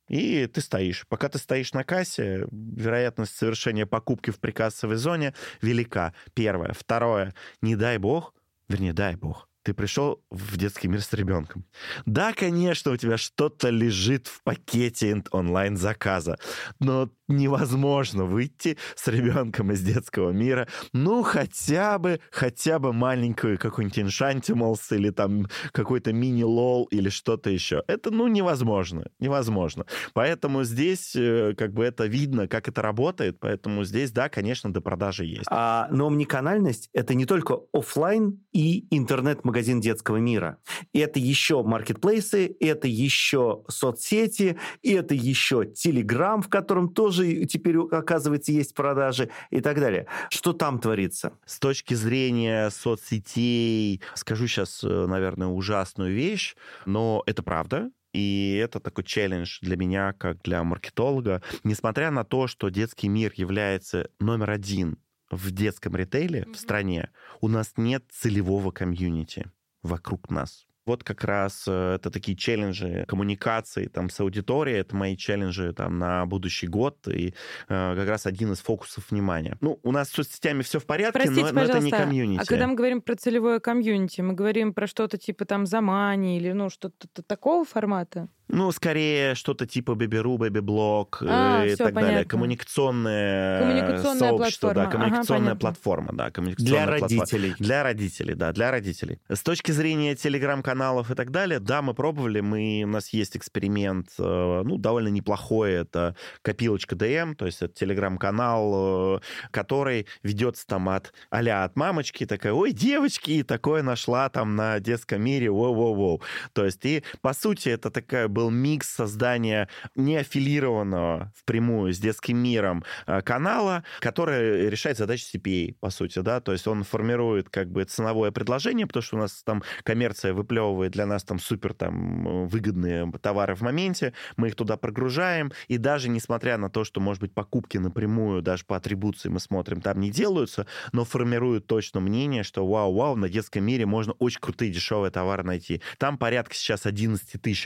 [0.07, 1.05] И ты стоишь.
[1.07, 6.13] Пока ты стоишь на кассе, вероятность совершения покупки в прикассовой зоне велика.
[6.33, 6.73] Первое.
[6.73, 7.33] Второе.
[7.61, 8.33] Не дай бог,
[8.67, 11.65] вернее, дай бог, ты пришел в детский мир с ребенком.
[12.05, 16.37] Да, конечно, у тебя что-то лежит в пакете онлайн-заказа,
[16.79, 23.97] но невозможно выйти с ребенком из детского мира, ну, хотя бы, хотя бы маленькую какую-нибудь
[23.97, 27.83] Enchantimals или там какой-то мини-лол или что-то еще.
[27.87, 29.85] Это, ну, невозможно, невозможно.
[30.13, 34.81] Поэтому здесь э, как бы это видно, как это работает, поэтому здесь, да, конечно, до
[34.81, 35.45] продажи есть.
[35.49, 40.57] А, но омниканальность— это не только офлайн и интернет-магазин, магазин детского мира.
[40.91, 48.75] Это еще маркетплейсы, это еще соцсети, это еще Телеграм, в котором тоже теперь, оказывается, есть
[48.75, 50.07] продажи и так далее.
[50.29, 51.31] Что там творится?
[51.45, 57.91] С точки зрения соцсетей, скажу сейчас, э, наверное, ужасную вещь, но это правда.
[58.11, 61.41] И это такой челлендж для меня, как для маркетолога.
[61.63, 64.97] Несмотря на то, что детский мир является номер один
[65.31, 66.53] в детском ритейле mm-hmm.
[66.53, 67.09] в стране
[67.41, 69.51] у нас нет целевого комьюнити
[69.83, 70.65] вокруг нас.
[70.85, 75.97] Вот как раз э, это такие челленджи коммуникации там с аудиторией, это мои челленджи там
[75.97, 77.33] на будущий год и э,
[77.67, 79.57] как раз один из фокусов внимания.
[79.61, 82.39] Ну, у нас с соцсетями все в порядке, Простите, но, но это не комьюнити.
[82.39, 86.51] А когда мы говорим про целевое комьюнити, мы говорим про что-то типа там Замани или
[86.51, 88.29] ну что-то такого формата?
[88.47, 92.01] Ну, скорее что-то типа Baby.ru, BabyBlog а, и так понятно.
[92.01, 92.25] далее.
[92.25, 94.85] Коммуникационное, коммуникационная сообщество, платформа.
[94.85, 97.21] да, коммуникационная ага, платформа, да, коммуникационная Для платформа.
[97.21, 97.55] родителей.
[97.59, 99.19] Для родителей, да, для родителей.
[99.29, 104.09] С точки зрения телеграм-каналов и так далее, да, мы пробовали, мы, у нас есть эксперимент,
[104.19, 109.19] э, ну, довольно неплохой, это копилочка ДМ, то есть это телеграм-канал, э,
[109.51, 114.79] который ведется там от а от мамочки, такая, ой, девочки, и такое нашла там на
[114.79, 116.21] детском мире, воу-воу-воу.
[116.53, 122.83] То есть и, по сути, это такая был микс создания неаффилированного впрямую с детским миром
[123.07, 127.85] э, канала, который решает задачи CPA, по сути, да, то есть он формирует как бы
[127.85, 133.09] ценовое предложение, потому что у нас там коммерция выплевывает для нас там супер там выгодные
[133.21, 137.33] товары в моменте, мы их туда прогружаем, и даже несмотря на то, что, может быть,
[137.33, 142.67] покупки напрямую, даже по атрибуции мы смотрим, там не делаются, но формируют точно мнение, что
[142.67, 145.81] вау-вау, на детском мире можно очень крутые дешевые товары найти.
[145.97, 147.65] Там порядка сейчас 11 тысяч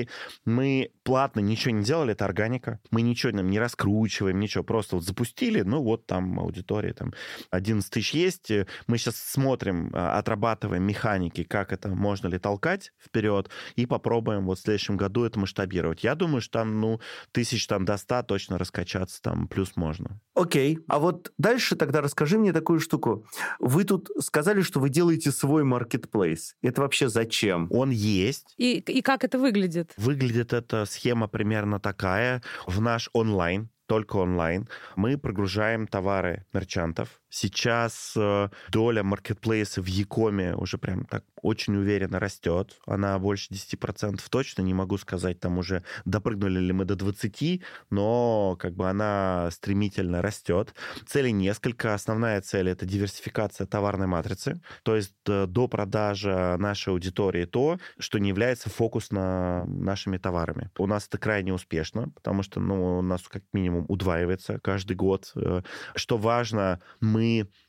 [0.00, 0.08] аудитории,
[0.44, 2.80] мы платно ничего не делали, это органика.
[2.90, 4.64] Мы ничего нам не раскручиваем, ничего.
[4.64, 7.12] Просто вот запустили, ну вот там аудитория, там
[7.50, 8.50] 11 тысяч есть.
[8.86, 14.58] Мы сейчас смотрим, а, отрабатываем механики, как это можно ли толкать вперед, и попробуем вот
[14.58, 16.04] в следующем году это масштабировать.
[16.04, 17.00] Я думаю, что там, ну,
[17.32, 20.20] тысяч там до 100 точно раскачаться там плюс можно.
[20.34, 20.78] Окей.
[20.88, 23.26] А вот дальше тогда расскажи мне такую штуку.
[23.58, 26.54] Вы тут сказали, что вы делаете свой маркетплейс.
[26.62, 27.66] Это вообще зачем?
[27.70, 28.54] Он есть.
[28.56, 29.89] И, и как это выглядит?
[29.96, 32.42] Выглядит эта схема примерно такая.
[32.66, 34.68] В наш онлайн только онлайн.
[34.94, 37.19] Мы прогружаем товары мерчантов.
[37.30, 42.76] Сейчас э, доля маркетплейса в Якоме уже прям так очень уверенно растет.
[42.86, 48.56] Она больше 10% точно, не могу сказать, там уже допрыгнули ли мы до 20, но
[48.58, 50.74] как бы она стремительно растет.
[51.06, 51.94] Целей несколько.
[51.94, 58.18] Основная цель— это диверсификация товарной матрицы, то есть э, до продажи нашей аудитории то, что
[58.18, 60.70] не является фокус на нашими товарами.
[60.78, 65.30] У нас это крайне успешно, потому что ну, у нас как минимум удваивается каждый год.
[65.36, 65.62] Э,
[65.94, 67.19] что важно, мы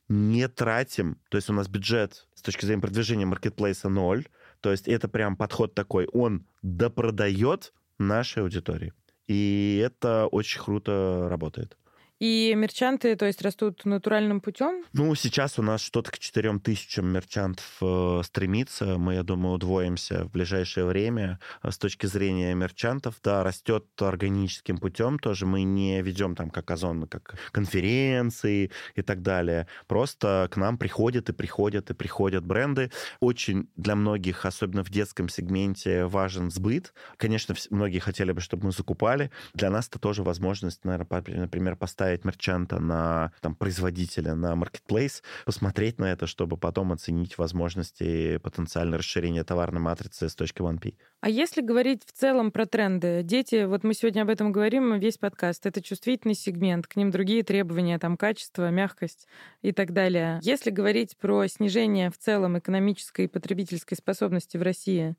[0.10, 4.28] не тратим, то есть у нас бюджет с точки зрения продвижения маркетплейса ноль,
[4.60, 8.94] то есть это прям подход такой, он допродает нашей аудитории.
[9.28, 11.78] И это очень круто работает.
[12.22, 14.86] И мерчанты, то есть, растут натуральным путем?
[14.94, 19.00] Ну, сейчас у нас что-то к 4 тысячам мерчантов э, стремится.
[19.00, 21.40] Мы, я думаю, удвоимся в ближайшее время.
[21.64, 25.48] С точки зрения мерчантов, да, растет органическим путем тоже.
[25.48, 29.66] Мы не ведем там как Озон, как конференции и так далее.
[29.88, 32.92] Просто к нам приходят и приходят и приходят бренды.
[33.20, 36.94] Очень для многих, особенно в детском сегменте, важен сбыт.
[37.18, 39.32] Конечно, многие хотели бы, чтобы мы закупали.
[39.56, 45.22] Для нас это тоже возможность, наверное, например, поставить поставить мерчанта на там, производителя на marketplace,
[45.46, 50.96] посмотреть на это, чтобы потом оценить возможности потенциального расширения товарной матрицы с точки 1P.
[51.22, 55.18] А если говорить в целом про тренды, дети, вот мы сегодня об этом говорим, весь
[55.18, 59.28] подкаст, это чувствительный сегмент, к ним другие требования, там качество, мягкость
[59.62, 60.40] и так далее.
[60.42, 65.16] Если говорить про снижение в целом экономической и потребительской способности в России,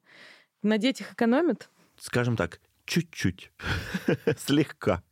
[0.62, 1.70] на детях экономят?
[1.98, 3.52] Скажем так, чуть-чуть,
[4.37, 5.02] слегка.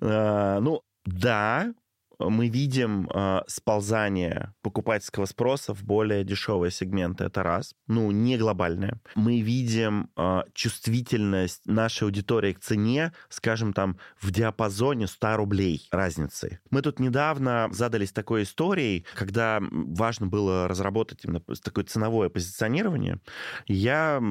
[0.00, 1.72] А, ну, да,
[2.18, 7.24] мы видим э, сползание покупательского спроса в более дешевые сегменты.
[7.24, 7.74] Это раз.
[7.86, 9.00] Ну, не глобальное.
[9.14, 16.60] Мы видим э, чувствительность нашей аудитории к цене, скажем, там, в диапазоне 100 рублей разницы.
[16.70, 23.20] Мы тут недавно задались такой историей, когда важно было разработать именно такое ценовое позиционирование.
[23.66, 24.22] Я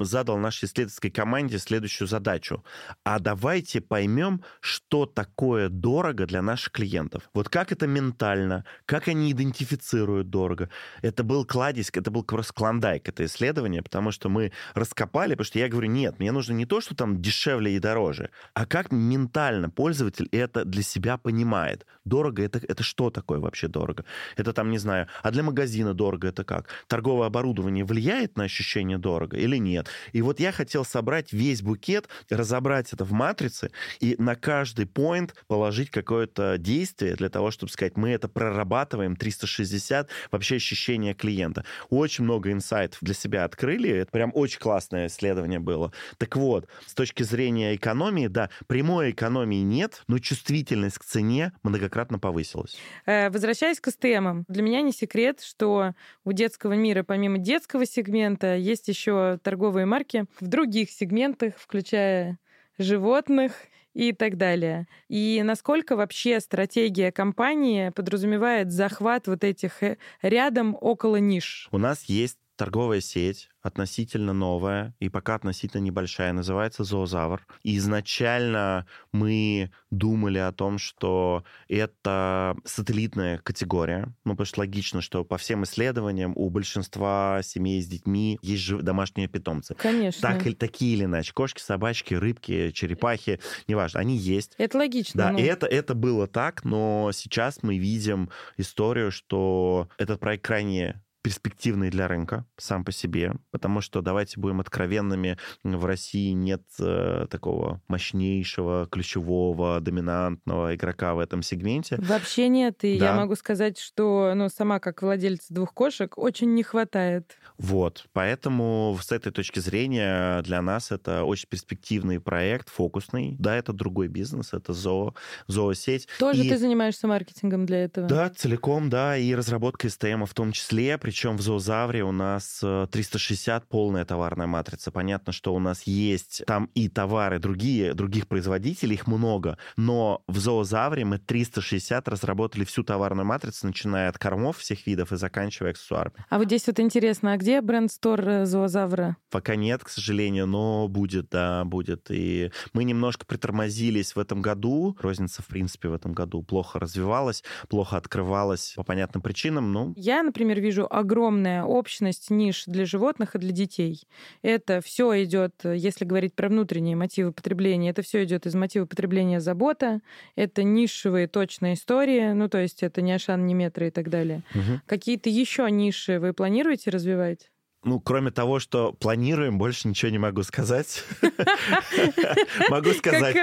[0.00, 2.64] задал нашей исследовательской команде следующую задачу.
[3.04, 7.23] А давайте поймем, что такое дорого для наших клиентов.
[7.32, 10.68] Вот как это ментально, как они идентифицируют дорого.
[11.02, 15.58] Это был кладезь, это был просто клондайк, это исследование, потому что мы раскопали, потому что
[15.58, 19.70] я говорю, нет, мне нужно не то, что там дешевле и дороже, а как ментально
[19.70, 21.86] пользователь это для себя понимает.
[22.04, 24.04] Дорого это, это что такое вообще дорого?
[24.36, 26.68] Это там, не знаю, а для магазина дорого это как?
[26.86, 29.88] Торговое оборудование влияет на ощущение дорого или нет?
[30.12, 35.32] И вот я хотел собрать весь букет, разобрать это в матрице и на каждый point
[35.46, 41.64] положить какое-то действие, для того, чтобы сказать, мы это прорабатываем 360, вообще ощущение клиента.
[41.90, 45.92] Очень много инсайтов для себя открыли, это прям очень классное исследование было.
[46.18, 52.18] Так вот, с точки зрения экономии, да, прямой экономии нет, но чувствительность к цене многократно
[52.18, 52.76] повысилась.
[53.06, 58.56] Э, возвращаясь к СТМам, для меня не секрет, что у детского мира помимо детского сегмента
[58.56, 62.38] есть еще торговые марки в других сегментах, включая
[62.78, 63.52] животных
[63.94, 64.86] и так далее.
[65.08, 71.68] И насколько вообще стратегия компании подразумевает захват вот этих э, рядом около ниш?
[71.70, 77.46] У нас есть торговая сеть, относительно новая и пока относительно небольшая, называется «Зоозавр».
[77.62, 85.24] И изначально мы думали о том, что это сателлитная категория, ну, потому что логично, что
[85.24, 89.74] по всем исследованиям у большинства семей с детьми есть домашние питомцы.
[89.74, 90.20] Конечно.
[90.20, 91.32] Так, или такие или иначе.
[91.32, 94.52] Кошки, собачки, рыбки, черепахи, неважно, они есть.
[94.58, 95.18] Это логично.
[95.18, 95.38] Да, ну.
[95.38, 101.88] и это, это было так, но сейчас мы видим историю, что этот проект крайне перспективный
[101.88, 107.80] для рынка сам по себе, потому что, давайте будем откровенными, в России нет э, такого
[107.88, 111.96] мощнейшего, ключевого, доминантного игрока в этом сегменте.
[111.98, 113.06] Вообще нет, и да.
[113.06, 117.38] я могу сказать, что ну, сама как владелец двух кошек очень не хватает.
[117.56, 123.36] Вот, поэтому с этой точки зрения для нас это очень перспективный проект, фокусный.
[123.38, 125.14] Да, это другой бизнес, это зоо,
[125.46, 126.06] зоосеть.
[126.18, 126.50] Тоже и...
[126.50, 128.06] ты занимаешься маркетингом для этого?
[128.06, 133.62] Да, целиком, да, и разработкой STM в том числе, причем в Зоозавре у нас 360
[133.62, 134.90] э, полная товарная матрица.
[134.90, 140.38] Понятно, что у нас есть там и товары другие, других производителей, их много, но в
[140.38, 146.24] Зоозавре мы 360 разработали всю товарную матрицу, начиная от кормов всех видов и заканчивая аксессуарами.
[146.28, 149.16] А вот здесь вот интересно, а где бренд-стор э, Зоозавра?
[149.30, 152.10] Пока нет, к сожалению, но будет, да, будет.
[152.10, 154.96] И мы немножко притормозились в этом году.
[155.00, 159.72] Розница, в принципе, в этом году плохо развивалась, плохо открывалась по понятным причинам.
[159.72, 159.92] Ну.
[159.96, 164.02] Я, например, вижу огромная общность ниш для животных и для детей.
[164.42, 169.40] Это все идет, если говорить про внутренние мотивы потребления, это все идет из мотива потребления
[169.40, 170.00] забота,
[170.34, 174.42] это нишевые точные истории, ну то есть это не Ашан, не метро и так далее.
[174.54, 174.80] Мгм.
[174.86, 177.50] Какие-то еще ниши вы планируете развивать?
[177.84, 181.04] Ну, кроме того, что планируем, больше ничего не могу сказать.
[182.70, 183.36] Могу сказать.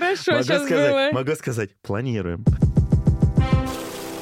[1.14, 2.44] Могу сказать, планируем.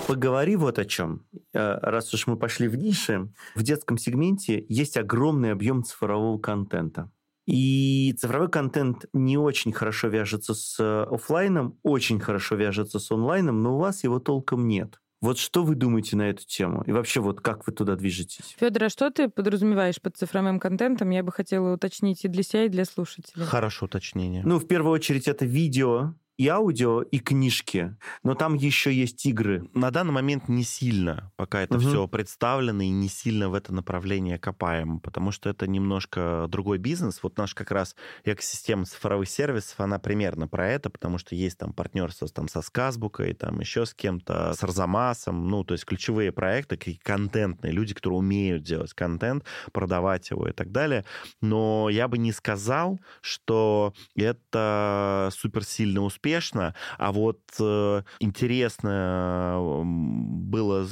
[0.08, 1.24] Поговори вот о чем.
[1.54, 7.12] Э, Раз уж мы пошли в ниши, в детском сегменте есть огромный объем цифрового контента.
[7.46, 13.64] И цифровой контент не очень хорошо вяжется с э, оффлайном, очень хорошо вяжется с онлайном,
[13.64, 15.00] но у вас его толком нет.
[15.22, 16.84] Вот что вы думаете на эту тему?
[16.86, 18.56] И вообще, вот как вы туда движетесь?
[18.58, 21.10] Федор, а что ты подразумеваешь под цифровым контентом?
[21.10, 23.46] Я бы хотела уточнить и для себя, и для слушателей.
[23.46, 24.44] Хорошее уточнение.
[24.46, 27.98] Ну, в первую очередь, это видео и аудио, и книжки.
[28.24, 29.70] Но там еще есть игры.
[29.74, 31.80] На данный момент не сильно, пока это Мгм.
[31.80, 37.22] все представлено, и не сильно в это направление копаем, потому что это немножко другой бизнес.
[37.24, 41.74] Вот наш как раз экосистема цифровых сервисов, она примерно про это, потому что есть там
[41.74, 46.78] партнерство там, со Сказбукой, там еще с кем-то, с Арзамасом, ну, то есть ключевые проекты,
[46.78, 51.04] какие контентные, люди, которые умеют делать контент, продавать его и так далее.
[51.42, 60.88] Но я бы не сказал, что это суперсильно успешно, а вот э, интересно было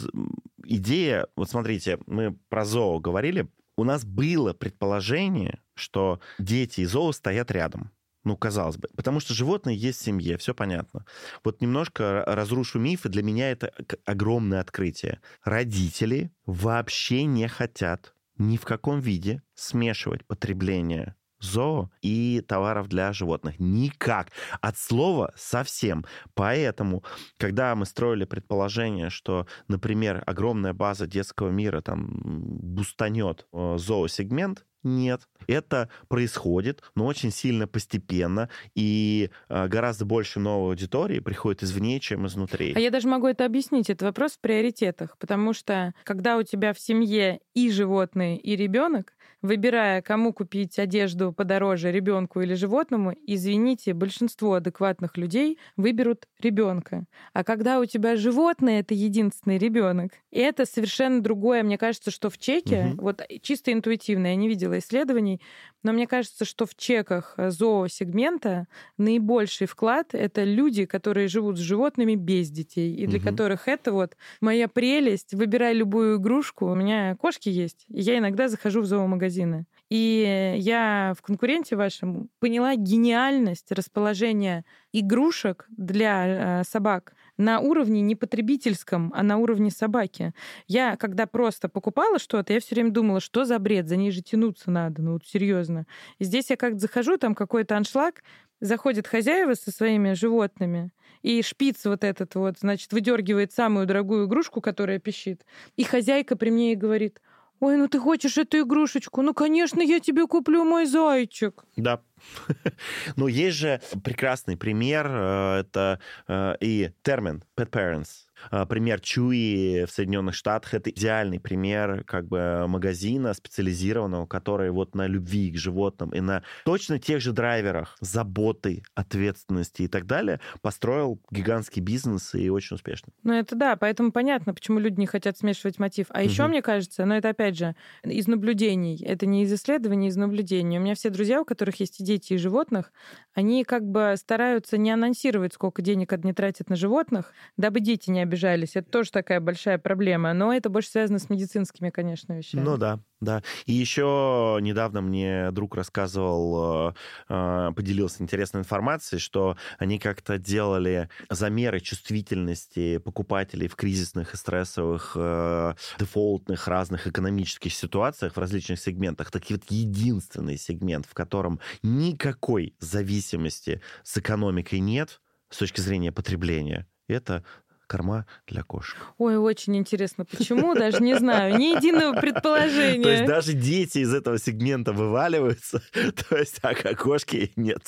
[0.65, 7.11] идея, вот смотрите, мы про зоо говорили, у нас было предположение, что дети и зоо
[7.11, 7.91] стоят рядом.
[8.23, 8.89] Ну, казалось бы.
[8.95, 11.05] Потому что животные есть в семье, все понятно.
[11.45, 13.07] Вот немножко разрушу мифы.
[13.07, 13.71] Для меня это
[14.03, 15.21] огромное открытие.
[15.43, 23.55] Родители вообще не хотят ни в каком виде смешивать потребление зоо и товаров для животных.
[23.59, 24.31] Никак.
[24.61, 26.05] От слова совсем.
[26.33, 27.03] Поэтому,
[27.37, 35.27] когда мы строили предположение, что, например, огромная база детского мира там бустанет э, зоосегмент, нет.
[35.47, 42.25] Это происходит, но очень сильно постепенно, и э, гораздо больше новой аудитории приходит извне, чем
[42.27, 42.73] изнутри.
[42.73, 43.89] А я даже могу это объяснить.
[43.89, 45.17] Это вопрос в приоритетах.
[45.17, 51.31] Потому что когда у тебя в семье и животные, и ребенок, выбирая, кому купить одежду
[51.33, 57.05] подороже, ребенку или животному, извините, большинство адекватных людей выберут ребенка.
[57.33, 61.63] А когда у тебя животное это единственный ребенок, это совершенно другое.
[61.63, 62.97] Мне кажется, что в чеке, Мгм.
[62.97, 65.41] вот чисто интуитивно, я не видела исследований,
[65.83, 72.15] но мне кажется, что в чеках зоосегмента наибольший вклад— это люди, которые живут с животными
[72.15, 73.25] без детей, и для Мгм.
[73.27, 75.33] которых это вот моя прелесть.
[75.33, 76.65] Выбирай любую игрушку.
[76.71, 79.65] У меня кошки есть, и я иногда захожу в зоомагазины.
[79.89, 88.15] И я в конкуренте вашем поняла гениальность расположения игрушек для э, собак на уровне не
[88.15, 90.33] потребительском, а на уровне собаки.
[90.67, 94.21] Я, когда просто покупала что-то, я все время думала, что за бред, за ней же
[94.21, 95.85] тянуться надо, ну вот серьезно.
[96.19, 98.23] И здесь я как-то захожу, там какой-то аншлаг,
[98.59, 104.61] заходят хозяева со своими животными, и шпиц вот этот вот, значит, выдергивает самую дорогую игрушку,
[104.61, 105.45] которая пищит.
[105.75, 107.21] И хозяйка при мне и говорит,
[107.59, 109.21] ой, ну ты хочешь эту игрушечку?
[109.21, 111.63] Ну, конечно, я тебе куплю, мой зайчик.
[111.75, 112.01] Да.
[113.15, 118.26] Ну, есть же прекрасный пример, э, это э, и термин pet parents.
[118.51, 124.95] Э, Пример Чуи в Соединенных Штатах это идеальный пример как бы магазина специализированного, который вот
[124.95, 130.39] на любви к животным и на точно тех же драйверах заботы, ответственности и так далее
[130.61, 133.13] построил гигантский бизнес и очень успешно.
[133.23, 136.05] Ну, это да, поэтому понятно, почему люди не хотят смешивать мотив.
[136.09, 136.47] А еще, Мгм.
[136.47, 139.03] мне кажется, но это опять же из наблюдений.
[139.03, 140.77] Это не из исследований, из наблюдений.
[140.77, 142.93] У меня все друзья, у которых есть и дети, и животных,
[143.33, 148.21] они как бы стараются не анонсировать, сколько денег они тратят на животных, дабы дети не
[148.27, 148.75] обижались.
[148.75, 150.33] Это тоже такая большая проблема.
[150.33, 152.61] Но это больше связано с медицинскими, конечно, вещами.
[152.61, 153.41] Ну да, да.
[153.65, 156.93] И еще недавно мне друг рассказывал, э,
[157.29, 165.13] э, поделился интересной информацией, что они как-то делали замеры чувствительности покупателей в кризисных и стрессовых,
[165.15, 169.31] э, дефолтных разных экономических ситуациях в различных сегментах.
[169.31, 176.85] Так вот, единственный сегмент, в котором никакой зависимости с экономикой нет с точки зрения потребления,
[177.07, 177.43] это
[177.87, 178.97] корма для кошек.
[179.17, 181.57] Ой, очень интересно, почему, даже не знаю.
[181.57, 183.27] Ни единого То есть предположения.
[183.27, 185.81] даже дети из этого сегмента вываливаются,
[186.29, 187.81] то есть, а кошки нет.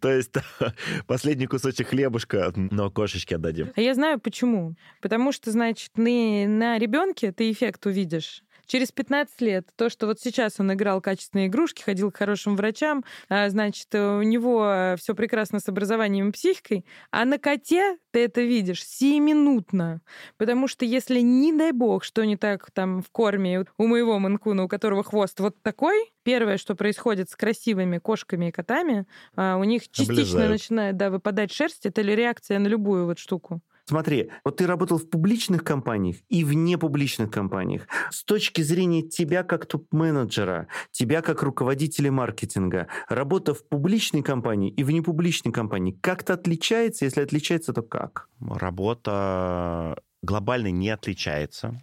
[0.00, 0.34] То есть
[1.06, 3.72] последний кусочек хлебушка, но кошечке отдадим.
[3.74, 4.74] А я знаю почему.
[5.00, 10.20] Потому что, значит, на, на ребенке ты эффект увидишь Через 15 лет то, что вот
[10.20, 15.60] сейчас он играл качественные игрушки, ходил к хорошим врачам, а, значит, у него все прекрасно
[15.60, 20.00] с образованием и психикой, а на коте ты это видишь сиюминутно.
[20.36, 24.64] Потому что если, не дай бог, что не так там в корме у моего манкуна,
[24.64, 29.06] у которого хвост вот такой, первое, что происходит с красивыми кошками и котами,
[29.36, 30.50] а, у них частично Облезают.
[30.50, 31.86] начинает да, выпадать шерсть.
[31.86, 33.60] Это ли реакция на любую вот штуку?
[33.86, 37.86] Смотри, вот ты работал в публичных компаниях и в непубличных компаниях.
[38.10, 44.84] С точки зрения тебя как топ-менеджера, тебя как руководителя маркетинга, работа в публичной компании и
[44.84, 47.04] в непубличной компании как-то отличается?
[47.04, 48.28] Если отличается, то как?
[48.40, 51.82] Работа глобально не отличается,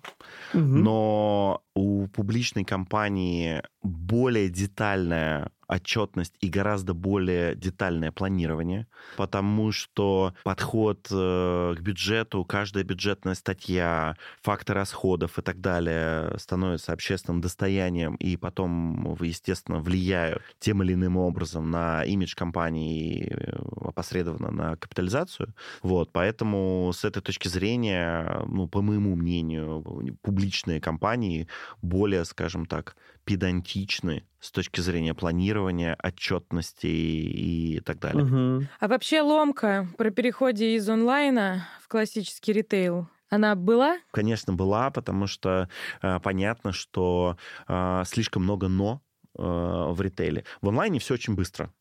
[0.54, 0.64] угу.
[0.64, 11.08] но у публичной компании более детальная отчетность и гораздо более детальное планирование, потому что подход
[11.12, 18.36] э, к бюджету, каждая бюджетная статья, факты расходов и так далее становятся общественным достоянием и
[18.36, 25.54] потом, естественно, влияют тем или иным образом на имидж компании и э, опосредованно на капитализацию.
[25.84, 31.48] Вот, поэтому с этой точки зрения, ну, по моему мнению, публичные компании
[31.82, 32.96] более, скажем так,
[33.26, 38.24] педантичны с точки зрения планирования, отчетности и так далее.
[38.24, 38.68] Угу.
[38.80, 44.00] А вообще ломка про переходе из онлайна в классический ритейл, она была?
[44.12, 45.70] Конечно, была, потому что
[46.02, 49.02] э, понятно, что э, слишком много но
[49.38, 50.46] э, в ритейле.
[50.62, 51.72] В онлайне все очень быстро.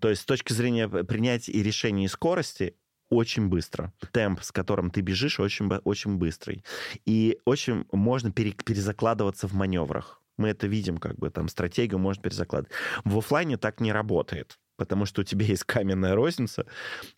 [0.00, 2.76] То есть с точки зрения принятия и решения и скорости
[3.12, 3.92] очень быстро.
[4.12, 6.64] Темп, с которым ты бежишь, очень, очень быстрый.
[7.04, 10.20] И очень можно перезакладываться в маневрах.
[10.38, 12.72] Мы это видим, как бы там стратегию можно перезакладывать.
[13.04, 16.66] В офлайне так не работает потому что у тебя есть каменная розница,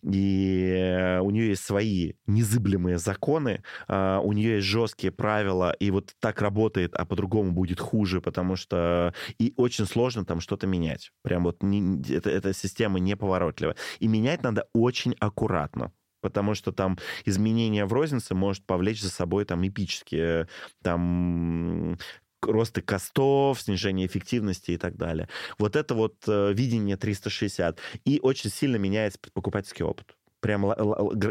[0.03, 6.13] и у нее есть свои незыблемые законы, а, у нее есть жесткие правила, и вот
[6.19, 11.11] так работает, а по-другому будет хуже, потому что и очень сложно там что-то менять.
[11.23, 13.75] Прям вот не, это, эта система неповоротливая.
[13.99, 15.91] И менять надо очень аккуратно
[16.21, 20.47] потому что там изменение в рознице может повлечь за собой там эпические
[20.81, 21.99] там
[22.45, 25.27] росты костов, снижение эффективности и так далее.
[25.57, 27.79] Вот это вот э, видение 360.
[28.05, 30.15] И очень сильно меняется покупательский опыт
[30.45, 30.63] прям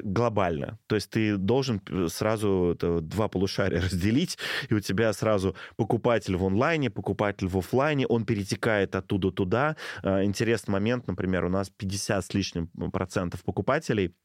[0.03, 0.77] глобально.
[0.89, 4.39] То есть ты должен сразу два полушария разделить,
[4.69, 9.77] и у тебя сразу покупатель в онлайне, покупатель в офлайне, он перетекает оттуда туда.
[10.03, 14.17] Э, интересный момент, например, у нас 50 с лишним процентов покупателей,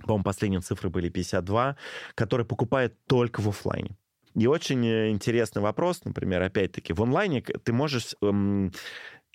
[0.00, 1.76] по-моему, последние цифры были 52,
[2.16, 3.96] которые покупают только в офлайне.
[4.34, 8.72] И очень э, интересный вопрос, например, опять-таки, в онлайне ты можешь, эм,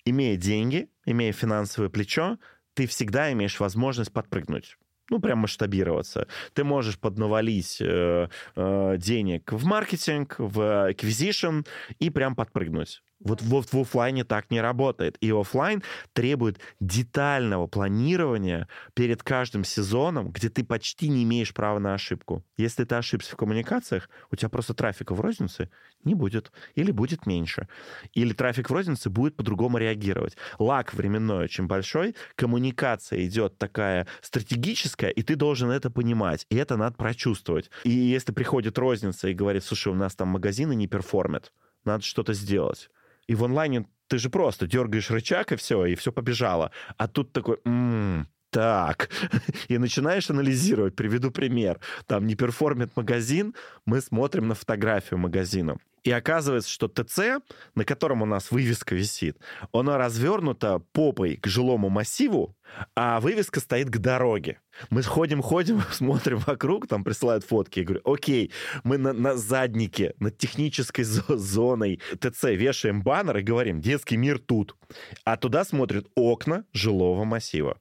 [0.04, 2.38] имея деньги, имея финансовое плечо,
[2.74, 4.76] ты всегда имеешь возможность подпрыгнуть
[5.10, 6.28] ну, прям масштабироваться.
[6.54, 11.66] Ты можешь поднавалить э, э, денег в маркетинг, в acquisition
[11.98, 13.02] и прям подпрыгнуть.
[13.20, 15.18] Вот в, в офлайне так не работает.
[15.20, 15.82] И офлайн
[16.14, 22.42] требует детального планирования перед каждым сезоном, где ты почти не имеешь права на ошибку.
[22.56, 25.70] Если ты ошибся в коммуникациях, у тебя просто трафика в рознице
[26.02, 26.50] не будет.
[26.74, 27.68] Или будет меньше.
[28.14, 30.36] Или трафик в рознице будет по-другому реагировать.
[30.58, 36.46] Лак временной очень большой, коммуникация идет такая стратегическая, и ты должен это понимать.
[36.48, 37.70] И это надо прочувствовать.
[37.84, 41.52] И если приходит розница и говорит, слушай, у нас там магазины не перформят,
[41.84, 42.88] надо что-то сделать
[43.30, 46.72] и в онлайне ты же просто дергаешь рычаг, и все, и все побежало.
[46.96, 49.10] А тут такой, м-м, так,
[49.68, 50.96] и начинаешь анализировать.
[50.96, 51.80] Приведу пример.
[52.06, 53.54] Там не перформит магазин,
[53.86, 55.78] мы смотрим на фотографию магазина.
[56.02, 57.42] И оказывается, что ТЦ,
[57.74, 59.38] на котором у нас вывеска висит,
[59.72, 62.56] оно развернуто попой к жилому массиву,
[62.96, 64.60] а вывеска стоит к дороге.
[64.88, 67.80] Мы ходим, ходим, смотрим вокруг, там присылают фотки.
[67.80, 68.50] Я говорю, окей,
[68.82, 74.76] мы на, на заднике, над технической зоной ТЦ вешаем баннер и говорим, детский мир тут.
[75.24, 77.78] А туда смотрят окна жилого массива.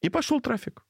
[0.00, 0.84] И пошел трафик.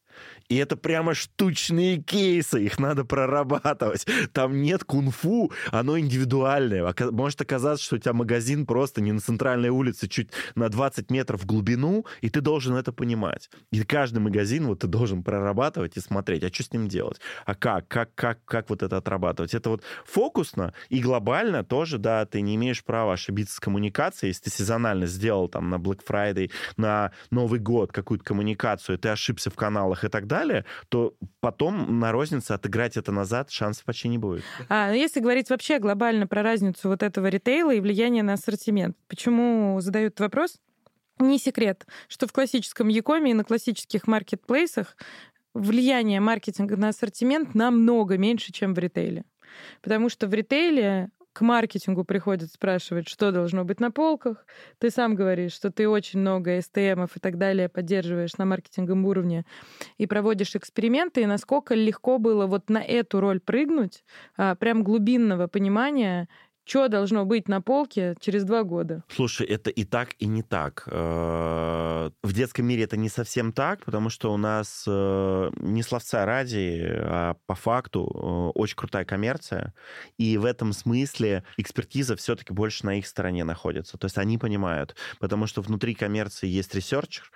[0.48, 4.06] И это прямо штучные кейсы, их надо прорабатывать.
[4.32, 6.94] Там нет кунг-фу, оно индивидуальное.
[7.10, 11.42] Может оказаться, что у тебя магазин просто не на центральной улице, чуть на 20 метров
[11.42, 13.50] в глубину, и ты должен это понимать.
[13.70, 17.20] И каждый магазин вот ты должен прорабатывать и смотреть, а что с ним делать?
[17.44, 17.88] А как?
[17.88, 19.54] Как, как, как вот это отрабатывать?
[19.54, 24.30] Это вот фокусно и глобально тоже, да, ты не имеешь права ошибиться с коммуникацией.
[24.30, 29.50] Если ты сезонально сделал там на Black Friday, на Новый год какую-то коммуникацию, ты ошибся
[29.50, 34.18] в каналах и так далее, то потом на рознице отыграть это назад шансов почти не
[34.18, 34.44] будет.
[34.68, 38.96] А, ну если говорить вообще глобально про разницу вот этого ритейла и влияние на ассортимент,
[39.06, 40.58] почему задают вопрос?
[41.18, 44.96] Не секрет, что в классическом Якоме и на классических маркетплейсах
[45.54, 49.24] влияние маркетинга на ассортимент намного меньше, чем в ритейле.
[49.82, 54.44] Потому что в ритейле к маркетингу приходят спрашивать, что должно быть на полках.
[54.78, 59.44] Ты сам говоришь, что ты очень много STM и так далее поддерживаешь на маркетинговом уровне
[59.98, 64.02] и проводишь эксперименты, и насколько легко было вот на эту роль прыгнуть,
[64.36, 66.28] а, прям глубинного понимания,
[66.68, 69.02] что должно быть на полке через два года?
[69.08, 70.84] Слушай, это и так, и не так.
[70.86, 76.26] Э, в детском мире это не совсем так, потому что у нас э, не словца
[76.26, 79.72] ради, а по факту э, очень крутая коммерция,
[80.18, 83.96] и в этом смысле экспертиза все-таки больше на их стороне находится.
[83.96, 87.30] То есть они понимают, потому что внутри коммерции есть researcher,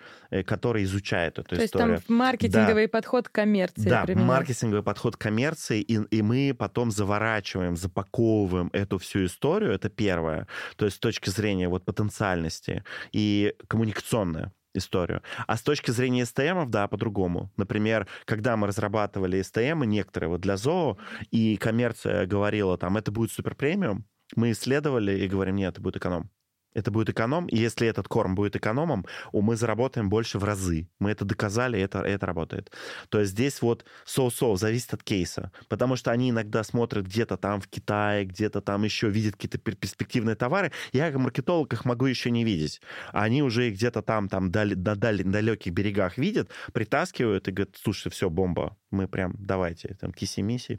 [0.47, 1.89] который изучает эту То историю.
[1.89, 2.91] То есть там маркетинговый да.
[2.91, 3.89] подход к коммерции.
[3.89, 4.37] Да, применяется.
[4.37, 10.47] маркетинговый подход к коммерции, и, и мы потом заворачиваем, запаковываем эту всю историю, это первое,
[10.77, 15.23] то есть с точки зрения вот потенциальности и коммуникационная историю.
[15.47, 17.53] А с точки зрения СТМ, да, по-другому.
[17.57, 20.99] Например, когда мы разрабатывали СТМ, некоторые вот для ЗОО,
[21.31, 25.97] и коммерция говорила, там, это будет супер премиум, мы исследовали и говорим, нет, это будет
[25.97, 26.31] эконом.
[26.75, 30.89] Это будет эконом, и если этот корм будет экономом, мы заработаем больше в разы.
[30.99, 32.73] Мы это доказали, это, это работает.
[33.09, 37.61] То есть здесь вот соу-соу зависит от кейса, потому что они иногда смотрят где-то там
[37.61, 40.73] в Китае, где-то там еще видят какие-то перспективные товары.
[40.93, 42.81] Я как маркетолог их могу еще не видеть.
[43.13, 48.11] Они уже где-то там, там дали, на дали, далеких берегах видят, притаскивают и говорят, слушай,
[48.11, 50.79] все, бомба, мы прям, давайте, там, киси-миси.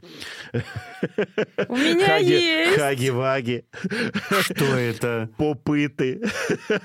[1.68, 2.78] У меня есть!
[2.78, 3.64] Хаги-ваги.
[4.40, 5.28] Что это?
[5.36, 6.22] Попы ты.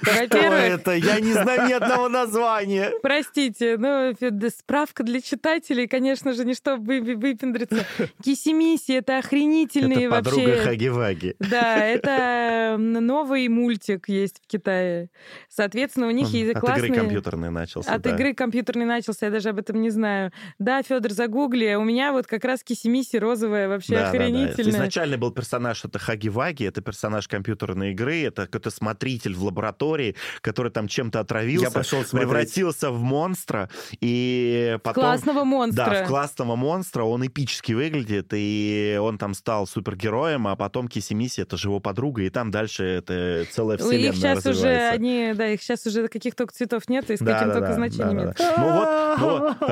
[0.02, 0.96] Что это?
[0.96, 2.92] Я не знаю ни одного названия.
[3.02, 4.14] Простите, ну,
[4.50, 7.86] справка для читателей, конечно же, не чтобы выпендриться.
[8.24, 10.32] Кисимиси— это охренительные это вообще...
[10.32, 11.36] подруга Хаги-Ваги.
[11.40, 15.10] Да, это новый мультик есть в Китае.
[15.48, 16.86] Соответственно, у них есть классные...
[16.86, 20.32] От игры компьютерной начался, От игры компьютерной начался, я даже об этом не знаю.
[20.58, 21.76] Да, Федор, загугли.
[21.76, 24.56] У меня вот как раз кисимиси розовая вообще да, охренительная.
[24.56, 24.70] Да, да.
[24.70, 30.72] Изначально был персонаж, это Хаги-Ваги, это персонаж компьютерной игры, это какой-то смотритель в лаборатории, который
[30.72, 35.04] там чем-то отравился, Я пошел превратился в монстра, и потом...
[35.04, 35.86] В классного монстра.
[35.86, 41.42] Да, в классного монстра, он эпически выглядит, и он там стал супергероем, а потом Кисимиси
[41.42, 45.50] это же его подруга, и там дальше это целая вселенная Их сейчас уже, они, да,
[45.50, 48.18] их сейчас уже каких только цветов нет, и с да, каким да, только да, значением
[48.18, 48.36] да, нет.
[48.38, 48.56] Да.
[48.58, 49.70] Ну вот, ну...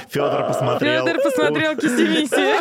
[0.10, 1.06] Федор посмотрел.
[1.06, 2.60] Федор посмотрел Кисимиси.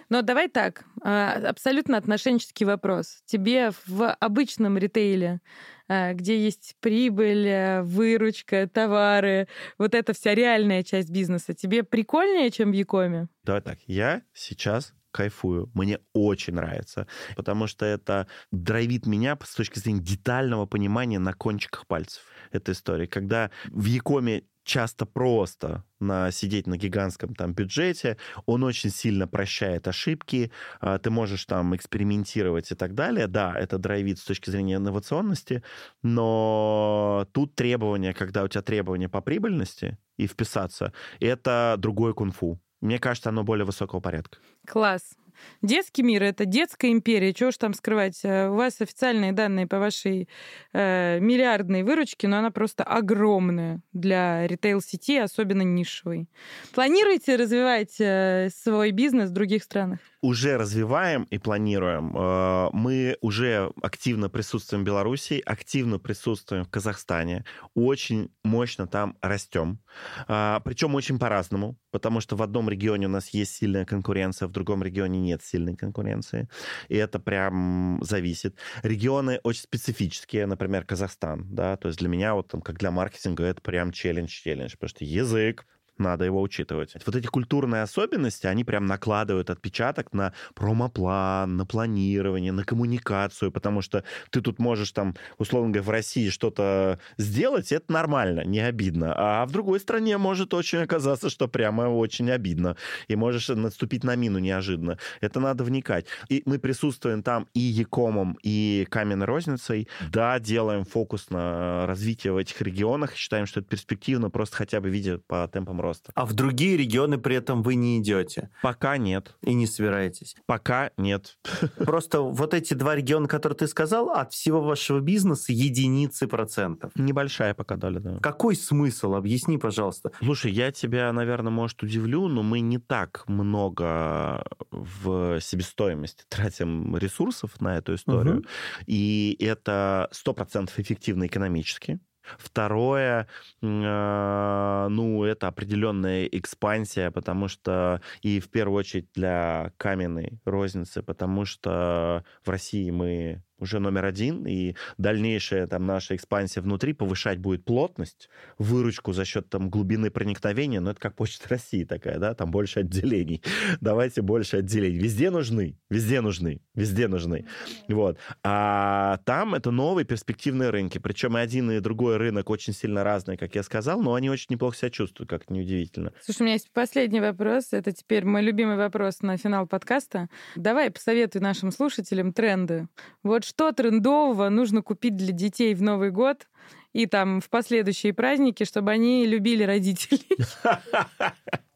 [0.08, 3.22] Но давай так, а, абсолютно отношенческий вопрос.
[3.26, 5.40] Тебе в обычном ритейле,
[5.88, 9.48] а, где есть прибыль, э, выручка, товары,
[9.78, 13.28] вот эта вся реальная часть бизнеса, тебе прикольнее, чем в Якоме?
[13.42, 15.70] Давай так, я сейчас кайфую.
[15.74, 21.86] Мне очень нравится, потому что это драйвит меня с точки зрения детального понимания на кончиках
[21.88, 23.06] пальцев этой истории.
[23.06, 28.16] Когда в Якоме часто просто на, сидеть на гигантском там бюджете,
[28.46, 33.26] он очень сильно прощает ошибки, а, ты можешь там экспериментировать и так далее.
[33.26, 35.64] Да, это драйвит с точки зрения инновационности,
[36.02, 42.60] но тут требования, когда у тебя требования по прибыльности и вписаться, это другое кунг-фу.
[42.80, 44.38] Мне кажется, оно более высокого порядка.
[44.66, 45.16] Класс.
[45.62, 48.20] Детский мир— это детская империя, чего ж там скрывать.
[48.24, 50.28] Э, у вас официальные данные по вашей
[50.72, 56.28] э, миллиардной выручке, но она просто огромная для ритейл-сети, особенно нишевой.
[56.74, 59.98] Планируете развивать э, свой бизнес в других странах?
[60.22, 62.14] уже развиваем и планируем.
[62.16, 69.80] Э, мы уже активно присутствуем в Беларуси, активно присутствуем в Казахстане, очень мощно там растем.
[70.28, 74.52] А, Причем очень по-разному, потому что в одном регионе у нас есть сильная конкуренция, в
[74.52, 76.48] другом регионе нет сильной конкуренции.
[76.88, 78.56] И это прям зависит.
[78.82, 83.44] Регионы очень специфические, например, Казахстан, да, то есть для меня вот там, как для маркетинга,
[83.44, 85.66] это прям челлендж-челлендж, потому что язык,
[86.00, 86.94] надо его учитывать.
[87.06, 93.82] Вот эти культурные особенности, они прям накладывают отпечаток на промоплан, на планирование, на коммуникацию, потому
[93.82, 99.14] что ты тут можешь там, условно говоря, в России что-то сделать, это нормально, не обидно.
[99.16, 102.76] А в другой стране может очень оказаться, что прямо очень обидно.
[103.08, 104.98] И можешь наступить на мину неожиданно.
[105.20, 106.06] Это надо вникать.
[106.28, 109.88] И мы присутствуем там и Якомом, и каменной розницей.
[110.10, 113.14] Да, делаем фокус на развитие в этих регионах.
[113.14, 116.12] Считаем, что это перспективно, просто хотя бы видя по темпам роста просто.
[116.14, 118.50] А в другие регионы при этом вы не идете?
[118.62, 119.34] Пока нет.
[119.42, 120.36] И не собираетесь?
[120.46, 121.38] Пока нет.
[121.76, 126.92] Просто вот эти два региона, которые ты сказал, от всего вашего бизнеса единицы процентов.
[126.94, 128.18] Небольшая пока доля, да.
[128.20, 129.14] Какой смысл?
[129.14, 130.12] Объясни, пожалуйста.
[130.22, 137.60] Слушай, я тебя, наверное, может, удивлю, но мы не так много в себестоимости тратим ресурсов
[137.60, 138.38] на эту историю.
[138.38, 138.46] Угу.
[138.86, 141.98] И это 100% эффективно экономически.
[142.38, 143.26] Второе,
[143.62, 151.44] э, ну, это определенная экспансия, потому что и в первую очередь для каменной розницы, потому
[151.44, 157.64] что в России мы уже номер один, и дальнейшая там наша экспансия внутри повышать будет
[157.64, 162.50] плотность, выручку за счет там глубины проникновения, ну это как Почта России такая, да, там
[162.50, 163.42] больше отделений.
[163.80, 164.98] Давайте больше отделений.
[164.98, 167.46] Везде нужны, везде нужны, везде нужны.
[167.88, 168.18] Вот.
[168.42, 173.36] А там это новые перспективные рынки, причем и один, и другой рынок очень сильно разные,
[173.36, 176.12] как я сказал, но они очень неплохо себя чувствуют, как неудивительно.
[176.22, 180.28] Слушай, у меня есть последний вопрос, это теперь мой любимый вопрос на финал подкаста.
[180.56, 182.88] Давай посоветуй нашим слушателям тренды.
[183.22, 186.48] Вот что трендового нужно купить для детей в Новый год
[186.92, 190.24] и там в последующие праздники, чтобы они любили родителей?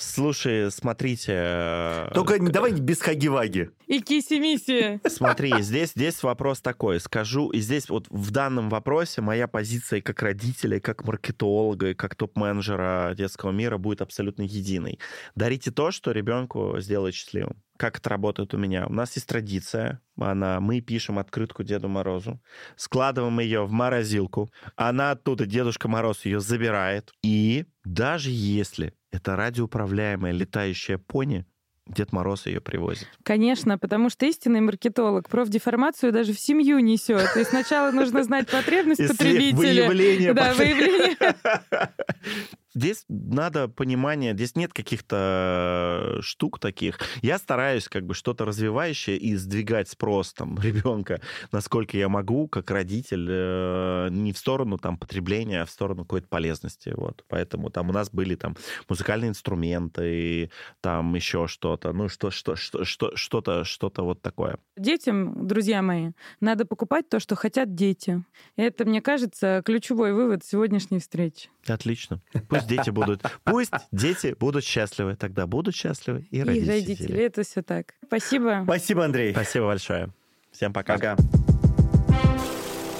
[0.00, 1.32] Слушай, смотрите...
[1.34, 3.70] Э, Только давай без хаги-ваги.
[3.88, 5.00] И киси-миси.
[5.08, 7.00] Смотри, здесь, здесь вопрос такой.
[7.00, 13.12] Скажу, и здесь вот в данном вопросе моя позиция как родителя, как маркетолога, как топ-менеджера
[13.16, 15.00] детского мира будет абсолютно единой.
[15.34, 18.88] Дарите то, что ребенку сделает счастливым как это работает у меня.
[18.88, 20.02] У нас есть традиция.
[20.20, 22.42] Она, мы пишем открытку Деду Морозу,
[22.74, 24.50] складываем ее в морозилку.
[24.74, 27.12] Она оттуда, Дедушка Мороз ее забирает.
[27.22, 31.46] И даже если это радиоуправляемая летающая пони,
[31.88, 33.08] Дед Мороз ее привозит.
[33.22, 37.34] Конечно, потому что истинный маркетолог профдеформацию даже в семью несет.
[37.34, 39.56] Есть сначала нужно знать потребность потребителя.
[39.88, 40.34] Выявление.
[40.34, 41.16] Да, выявление.
[42.78, 47.00] Здесь надо понимание, здесь нет каких-то э, штук таких.
[47.22, 51.20] Я стараюсь как бы что-то развивающее и сдвигать спрос там ребенка,
[51.50, 56.28] насколько я могу, как родитель, э, не в сторону там потребления, а в сторону какой-то
[56.28, 56.92] полезности.
[56.96, 57.24] Вот.
[57.26, 58.56] Поэтому там у нас были там
[58.88, 64.56] музыкальные инструменты, там еще что-то, ну что, что, что, что, что-то, что-то вот такое.
[64.76, 68.22] Детям, друзья мои, надо покупать то, что хотят дети.
[68.54, 71.50] Это, мне кажется, ключевой вывод сегодняшней встречи.
[71.66, 72.20] Отлично.
[72.48, 76.66] Пусть дети будут, пусть дети будут счастливы, тогда будут счастливы и родители.
[76.66, 77.94] И родители, это все так.
[78.06, 78.60] Спасибо.
[78.64, 79.32] Спасибо, Андрей.
[79.32, 80.10] Спасибо большое.
[80.52, 80.94] Всем пока.
[80.94, 81.16] Пока.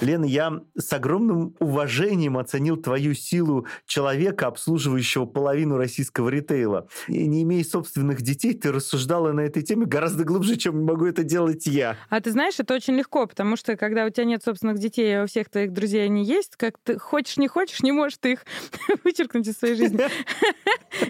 [0.01, 6.89] Лена, я с огромным уважением оценил твою силу человека, обслуживающего половину российского ритейла.
[7.09, 11.25] И не имея собственных детей, ты рассуждала на этой теме гораздо глубже, чем могу это
[11.25, 11.97] делать я.
[12.11, 15.25] А ты знаешь, это очень легко, потому что когда у тебя нет собственных детей, а
[15.25, 18.45] у всех твоих друзей они есть, как ты хочешь, не хочешь, не можешь ты их
[19.05, 19.99] вычеркнуть из своей жизни.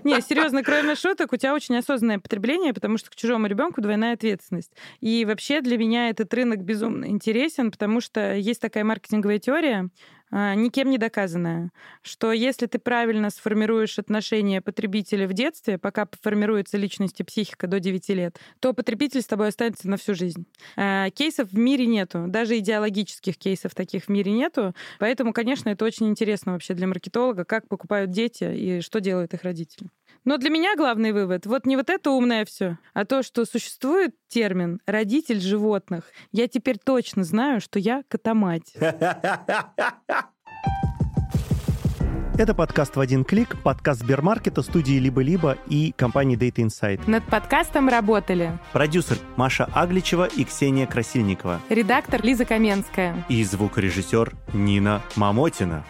[0.05, 4.14] Не, серьезно, кроме шуток, у тебя очень осознанное потребление, потому что к чужому ребенку двойная
[4.14, 4.72] ответственность.
[5.01, 9.90] И вообще для меня этот рынок безумно интересен, потому что есть такая маркетинговая теория,
[10.30, 11.70] а, никем не доказанная,
[12.02, 17.80] что если ты правильно сформируешь отношения потребителя в детстве, пока формируется личность и психика до
[17.80, 20.46] 9 лет, то потребитель с тобой останется на всю жизнь.
[20.76, 25.84] А, кейсов в мире нету, даже идеологических кейсов таких в мире нету, поэтому, конечно, это
[25.84, 29.88] очень интересно вообще для маркетолога, как покупают дети и что делают их родители.
[30.24, 34.14] Но для меня главный вывод вот не вот это умное все, а то, что существует
[34.28, 36.04] термин родитель животных.
[36.32, 38.74] Я теперь точно знаю, что я котомать.
[42.38, 47.00] Это подкаст в один клик, подкаст Сбермаркета, студии «Либо-либо» и компании Data Insight.
[47.10, 55.02] Над подкастом работали продюсер Маша Агличева и Ксения Красильникова, редактор Лиза Каменская и звукорежиссер Нина
[55.16, 55.84] Мамотина.